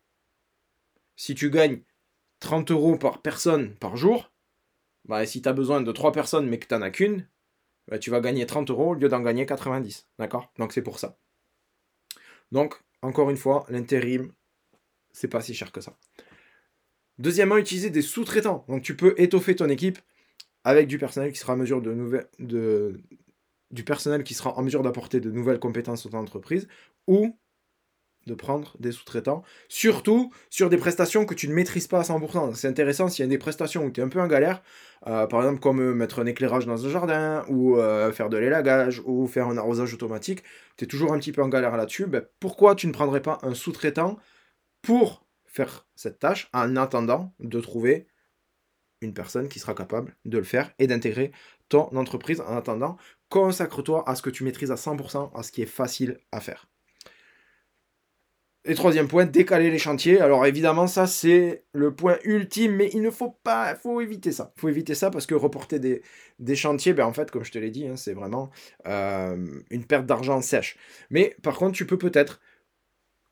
Si 1.14 1.34
tu 1.34 1.50
gagnes 1.50 1.80
30 2.40 2.70
euros 2.70 2.96
par 2.96 3.22
personne 3.22 3.74
par 3.76 3.96
jour, 3.96 4.32
bah, 5.04 5.24
si 5.26 5.42
tu 5.42 5.48
as 5.48 5.52
besoin 5.52 5.80
de 5.80 5.92
3 5.92 6.12
personnes 6.12 6.48
mais 6.48 6.58
que 6.58 6.66
tu 6.66 6.74
n'en 6.74 6.82
as 6.82 6.90
qu'une, 6.90 7.28
bah, 7.88 7.98
tu 7.98 8.10
vas 8.10 8.20
gagner 8.20 8.46
30 8.46 8.70
euros 8.70 8.90
au 8.90 8.94
lieu 8.94 9.08
d'en 9.08 9.20
gagner 9.20 9.46
90. 9.46 10.08
D'accord 10.18 10.52
Donc 10.58 10.72
c'est 10.72 10.82
pour 10.82 10.98
ça. 10.98 11.18
Donc, 12.50 12.80
encore 13.02 13.30
une 13.30 13.36
fois, 13.36 13.66
l'intérim, 13.68 14.32
c'est 15.12 15.28
pas 15.28 15.40
si 15.40 15.54
cher 15.54 15.70
que 15.70 15.80
ça. 15.80 15.96
Deuxièmement, 17.18 17.56
utiliser 17.56 17.90
des 17.90 18.02
sous-traitants. 18.02 18.64
Donc 18.68 18.82
tu 18.82 18.96
peux 18.96 19.14
étoffer 19.18 19.54
ton 19.54 19.68
équipe 19.68 19.98
avec 20.64 20.88
du 20.88 20.98
personnel 20.98 21.32
qui 21.32 21.38
sera 21.38 21.52
en 21.52 21.56
mesure 21.56 21.82
de 21.82 21.92
nouvelles 21.92 22.28
de 22.38 23.00
du 23.70 23.84
personnel 23.84 24.24
qui 24.24 24.34
sera 24.34 24.56
en 24.56 24.62
mesure 24.62 24.82
d'apporter 24.82 25.20
de 25.20 25.30
nouvelles 25.30 25.58
compétences 25.58 26.06
aux 26.06 26.14
entreprises 26.14 26.68
ou 27.06 27.36
de 28.26 28.34
prendre 28.34 28.76
des 28.80 28.92
sous-traitants, 28.92 29.42
surtout 29.68 30.32
sur 30.50 30.68
des 30.68 30.76
prestations 30.76 31.24
que 31.26 31.34
tu 31.34 31.48
ne 31.48 31.54
maîtrises 31.54 31.86
pas 31.86 32.00
à 32.00 32.02
100%. 32.02 32.54
C'est 32.54 32.68
intéressant 32.68 33.08
s'il 33.08 33.24
y 33.24 33.26
a 33.26 33.30
des 33.30 33.38
prestations 33.38 33.84
où 33.84 33.90
tu 33.90 34.00
es 34.00 34.04
un 34.04 34.08
peu 34.08 34.20
en 34.20 34.26
galère, 34.26 34.62
euh, 35.06 35.26
par 35.26 35.40
exemple 35.40 35.60
comme 35.60 35.80
euh, 35.80 35.94
mettre 35.94 36.20
un 36.20 36.26
éclairage 36.26 36.66
dans 36.66 36.84
un 36.84 36.90
jardin, 36.90 37.44
ou 37.48 37.76
euh, 37.76 38.12
faire 38.12 38.28
de 38.28 38.36
l'élagage, 38.36 39.00
ou 39.04 39.26
faire 39.28 39.46
un 39.46 39.56
arrosage 39.56 39.94
automatique, 39.94 40.42
tu 40.76 40.84
es 40.84 40.88
toujours 40.88 41.12
un 41.12 41.18
petit 41.18 41.32
peu 41.32 41.42
en 41.42 41.48
galère 41.48 41.76
là-dessus, 41.76 42.06
ben, 42.06 42.24
pourquoi 42.40 42.74
tu 42.74 42.88
ne 42.88 42.92
prendrais 42.92 43.22
pas 43.22 43.38
un 43.42 43.54
sous-traitant 43.54 44.18
pour 44.82 45.24
faire 45.46 45.86
cette 45.94 46.18
tâche 46.18 46.48
en 46.52 46.76
attendant 46.76 47.32
de 47.38 47.60
trouver 47.60 48.08
une 49.00 49.14
personne 49.14 49.48
qui 49.48 49.58
sera 49.58 49.74
capable 49.74 50.16
de 50.24 50.38
le 50.38 50.44
faire 50.44 50.72
et 50.78 50.86
d'intégrer 50.86 51.32
ton 51.68 51.88
entreprise 51.96 52.40
en 52.40 52.56
attendant. 52.56 52.96
Consacre-toi 53.28 54.08
à 54.08 54.14
ce 54.14 54.22
que 54.22 54.30
tu 54.30 54.44
maîtrises 54.44 54.70
à 54.70 54.76
100%, 54.76 55.30
à 55.34 55.42
ce 55.42 55.52
qui 55.52 55.62
est 55.62 55.66
facile 55.66 56.18
à 56.32 56.40
faire. 56.40 56.68
Et 58.68 58.74
troisième 58.74 59.06
point, 59.06 59.26
décaler 59.26 59.70
les 59.70 59.78
chantiers. 59.78 60.20
Alors 60.20 60.44
évidemment, 60.44 60.88
ça 60.88 61.06
c'est 61.06 61.64
le 61.72 61.94
point 61.94 62.18
ultime, 62.24 62.72
mais 62.72 62.90
il 62.92 63.00
ne 63.00 63.10
faut 63.10 63.30
pas, 63.44 63.72
il 63.72 63.76
faut 63.78 64.00
éviter 64.00 64.32
ça. 64.32 64.52
Il 64.56 64.60
faut 64.60 64.68
éviter 64.68 64.96
ça 64.96 65.08
parce 65.10 65.24
que 65.24 65.36
reporter 65.36 65.78
des, 65.78 66.56
chantiers, 66.56 66.92
ben 66.92 67.06
en 67.06 67.12
fait, 67.12 67.30
comme 67.30 67.44
je 67.44 67.52
te 67.52 67.58
l'ai 67.58 67.70
dit, 67.70 67.86
hein, 67.86 67.96
c'est 67.96 68.12
vraiment 68.12 68.50
euh, 68.88 69.60
une 69.70 69.84
perte 69.84 70.04
d'argent 70.06 70.40
sèche. 70.40 70.76
Mais 71.10 71.36
par 71.44 71.56
contre, 71.56 71.76
tu 71.76 71.86
peux 71.86 71.96
peut-être 71.96 72.40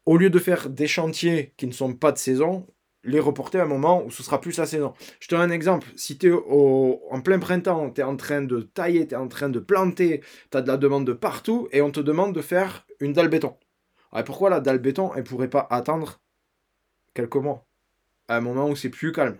au 0.06 0.16
lieu 0.16 0.30
de 0.30 0.38
faire 0.38 0.70
des 0.70 0.86
chantiers 0.86 1.52
qui 1.56 1.66
ne 1.66 1.72
sont 1.72 1.94
pas 1.94 2.12
de 2.12 2.18
saison, 2.18 2.68
les 3.04 3.20
reporter 3.20 3.60
à 3.60 3.64
un 3.64 3.68
moment 3.68 4.02
où 4.04 4.10
ce 4.10 4.22
sera 4.22 4.40
plus 4.40 4.56
la 4.58 4.66
saison. 4.66 4.94
Je 5.20 5.28
te 5.28 5.34
donne 5.34 5.50
un 5.50 5.54
exemple. 5.54 5.88
Si 5.96 6.18
tu 6.18 6.32
es 6.32 6.32
en 6.32 7.20
plein 7.20 7.38
printemps, 7.38 7.90
tu 7.90 8.00
es 8.00 8.04
en 8.04 8.16
train 8.16 8.42
de 8.42 8.60
tailler, 8.60 9.06
tu 9.06 9.14
es 9.14 9.18
en 9.18 9.28
train 9.28 9.48
de 9.48 9.58
planter, 9.58 10.22
tu 10.50 10.56
as 10.56 10.62
de 10.62 10.68
la 10.68 10.76
demande 10.76 11.06
de 11.06 11.12
partout 11.12 11.68
et 11.72 11.82
on 11.82 11.90
te 11.90 12.00
demande 12.00 12.34
de 12.34 12.42
faire 12.42 12.86
une 13.00 13.12
dalle 13.12 13.28
béton. 13.28 13.56
Pourquoi 14.24 14.50
la 14.50 14.60
dalle 14.60 14.78
béton, 14.78 15.12
elle 15.14 15.24
pourrait 15.24 15.50
pas 15.50 15.66
attendre 15.70 16.20
quelques 17.14 17.36
mois? 17.36 17.66
À 18.28 18.36
un 18.36 18.40
moment 18.40 18.68
où 18.68 18.76
c'est 18.76 18.90
plus 18.90 19.12
calme. 19.12 19.36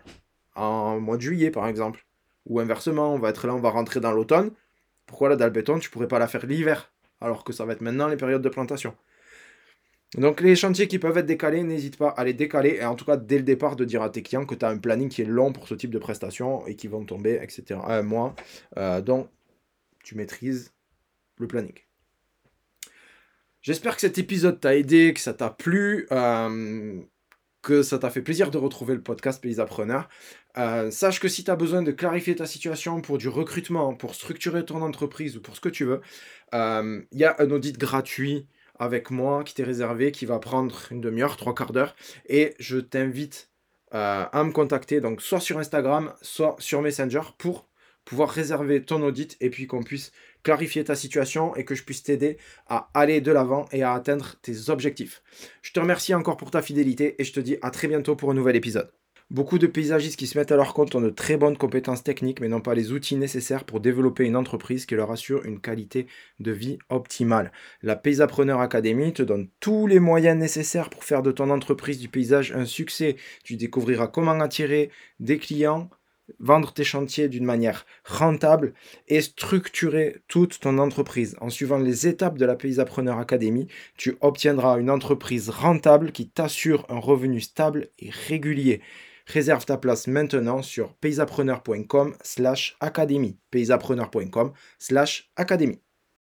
En 0.55 1.01
mois 1.01 1.17
de 1.17 1.23
juillet, 1.23 1.51
par 1.51 1.67
exemple. 1.67 2.05
Ou 2.47 2.61
inversement, 2.61 3.15
on 3.15 3.19
va 3.19 3.31
être 3.31 3.47
là, 3.47 3.55
on 3.55 3.61
va 3.61 3.71
rentrer 3.71 4.01
dans 4.01 4.13
l'automne. 4.13 4.51
Pourquoi 5.07 5.29
la 5.29 5.37
dalle 5.37 5.51
béton, 5.51 5.79
tu 5.79 5.91
pourrais 5.91 6.09
pas 6.09 6.19
la 6.19 6.29
faire 6.29 6.45
l'hiver? 6.45 6.93
Alors 7.21 7.45
que 7.45 7.53
ça 7.53 7.65
va 7.65 7.73
être 7.73 7.81
maintenant 7.81 8.09
les 8.09 8.17
périodes 8.17 8.43
de 8.43 8.49
plantation. 8.49 8.95
Donc 10.17 10.41
les 10.41 10.55
chantiers 10.55 10.87
qui 10.87 10.99
peuvent 10.99 11.17
être 11.19 11.27
décalés, 11.27 11.63
n'hésite 11.63 11.97
pas 11.97 12.11
à 12.11 12.25
les 12.25 12.35
décaler 12.35 12.79
et 12.81 12.85
en 12.85 12.95
tout 12.95 13.05
cas 13.05 13.17
dès 13.17 13.37
le 13.37 13.43
départ 13.43 13.75
de 13.75 13.85
dire 13.85 14.03
à 14.03 14.11
tes 14.11 14.23
clients 14.23 14.47
que 14.47 14.55
tu 14.55 14.65
as 14.65 14.69
un 14.69 14.79
planning 14.79 15.09
qui 15.09 15.23
est 15.23 15.27
long 15.27 15.53
pour 15.53 15.67
ce 15.67 15.75
type 15.75 15.91
de 15.91 15.99
prestations 15.99 16.67
et 16.67 16.77
qui 16.77 16.87
vont 16.87 17.05
tomber, 17.05 17.41
etc. 17.43 17.81
Un 17.87 18.03
mois. 18.03 18.35
Euh, 18.77 19.01
donc 19.01 19.29
tu 20.05 20.15
maîtrises 20.15 20.73
le 21.39 21.49
planning. 21.49 21.75
J'espère 23.61 23.95
que 23.95 24.03
cet 24.03 24.19
épisode 24.19 24.61
t'a 24.61 24.77
aidé, 24.77 25.15
que 25.15 25.21
ça 25.21 25.33
t'a 25.33 25.51
plu, 25.51 26.07
euh, 26.13 27.01
que 27.63 27.83
ça 27.83 27.99
t'a 27.99 28.11
fait 28.11 28.21
plaisir 28.23 28.51
de 28.51 28.59
retrouver 28.59 28.95
le 28.95 29.03
podcast 29.03 29.43
Pays 29.43 29.59
Appreneurs. 29.59 30.09
Euh, 30.59 30.93
sache 30.93 31.19
que 31.19 31.29
si 31.29 31.43
tu 31.43 31.51
as 31.51 31.57
besoin 31.57 31.83
de 31.83 31.91
clarifier 31.91 32.37
ta 32.37 32.47
situation 32.47 33.01
pour 33.01 33.19
du 33.19 33.29
recrutement, 33.29 33.95
pour 33.95 34.15
structurer 34.15 34.65
ton 34.65 34.83
entreprise 34.83 35.37
ou 35.37 35.41
pour 35.41 35.57
ce 35.57 35.61
que 35.61 35.71
tu 35.71 35.85
veux, 35.85 36.03
il 36.53 37.19
y 37.19 37.25
a 37.25 37.35
un 37.41 37.51
audit 37.51 37.77
gratuit 37.79 38.47
avec 38.79 39.11
moi 39.11 39.45
qui 39.45 39.55
t'est 39.55 39.65
réservé, 39.65 40.13
qui 40.13 40.27
va 40.27 40.39
prendre 40.39 40.89
une 40.91 41.01
demi-heure, 41.01 41.37
trois 41.37 41.55
quarts 41.55 41.73
d'heure. 41.73 41.95
Et 42.29 42.55
je 42.59 42.79
t'invite 42.79 43.51
euh, 43.95 44.25
à 44.31 44.45
me 44.45 44.53
contacter, 44.53 45.01
donc 45.01 45.23
soit 45.23 45.41
sur 45.41 45.59
Instagram, 45.59 46.13
soit 46.23 46.57
sur 46.59 46.83
Messenger, 46.83 47.23
pour 47.39 47.69
pouvoir 48.05 48.29
réserver 48.29 48.83
ton 48.83 49.03
audit 49.03 49.37
et 49.41 49.51
puis 49.51 49.67
qu'on 49.67 49.83
puisse 49.83 50.13
clarifier 50.43 50.85
ta 50.85 50.95
situation 50.95 51.55
et 51.57 51.65
que 51.65 51.75
je 51.75 51.85
puisse 51.85 52.03
t'aider 52.03 52.37
à 52.69 52.91
aller 52.95 53.21
de 53.21 53.33
l'avant 53.33 53.67
et 53.73 53.83
à 53.83 53.95
atteindre 53.95 54.37
tes 54.43 54.69
objectifs. 54.69 55.23
Je 55.63 55.73
te 55.73 55.81
remercie 55.81 56.15
encore 56.15 56.37
pour 56.37 56.51
ta 56.51 56.61
fidélité 56.61 57.15
et 57.19 57.25
je 57.25 57.33
te 57.33 57.41
dis 57.41 57.57
à 57.63 57.71
très 57.71 57.89
bientôt 57.89 58.15
pour 58.15 58.31
un 58.31 58.35
nouvel 58.35 58.57
épisode. 58.57 58.91
Beaucoup 59.31 59.59
de 59.59 59.67
paysagistes 59.67 60.19
qui 60.19 60.27
se 60.27 60.37
mettent 60.37 60.53
à 60.53 60.57
leur 60.57 60.75
compte 60.75 60.95
ont 60.95 61.01
de 61.01 61.09
très 61.09 61.39
bonnes 61.39 61.57
compétences 61.57 62.05
techniques 62.05 62.41
mais 62.41 62.49
n'ont 62.49 62.61
pas 62.61 62.75
les 62.75 62.93
outils 62.93 63.17
nécessaires 63.17 63.65
pour 63.65 63.81
développer 63.81 64.25
une 64.25 64.37
entreprise 64.37 64.85
qui 64.85 64.95
leur 64.95 65.11
assure 65.11 65.45
une 65.47 65.61
qualité 65.61 66.07
de 66.41 66.53
vie 66.53 66.79
optimale. 66.91 67.51
La 67.83 67.97
Paysapreneur 67.97 68.61
Academy 68.61 69.15
te 69.15 69.23
donne 69.23 69.49
tous 69.61 69.87
les 69.87 69.99
moyens 69.99 70.39
nécessaires 70.39 70.91
pour 70.91 71.05
faire 71.05 71.23
de 71.23 71.33
ton 71.33 71.49
entreprise 71.49 71.99
du 71.99 72.09
paysage 72.09 72.53
un 72.53 72.67
succès. 72.67 73.17
Tu 73.45 73.57
découvriras 73.57 74.09
comment 74.09 74.39
attirer 74.41 74.91
des 75.21 75.39
clients, 75.39 75.89
vendre 76.39 76.75
tes 76.75 76.85
chantiers 76.85 77.31
d'une 77.31 77.47
manière 77.47 77.87
rentable 78.05 78.75
et 79.09 79.23
structurer 79.23 80.19
toute 80.29 80.61
ton 80.61 80.77
entreprise. 80.77 81.35
En 81.41 81.49
suivant 81.49 81.79
les 81.79 82.07
étapes 82.07 82.37
de 82.37 82.45
la 82.45 82.57
Paysapreneur 82.57 83.19
Academy, 83.19 83.69
tu 83.97 84.17
obtiendras 84.21 84.79
une 84.79 84.91
entreprise 84.91 85.49
rentable 85.49 86.13
qui 86.13 86.29
t'assure 86.29 86.85
un 86.91 86.99
revenu 86.99 87.41
stable 87.41 87.89
et 87.99 88.11
régulier. 88.11 88.83
Réserve 89.27 89.65
ta 89.65 89.77
place 89.79 90.07
maintenant 90.07 90.63
sur 90.63 90.95
paysapreneur.com 90.95 92.15
slash 92.23 92.77
académie. 92.81 93.39
paysapreneur.com 93.51 94.53
slash 94.79 95.31
académie. 95.37 95.84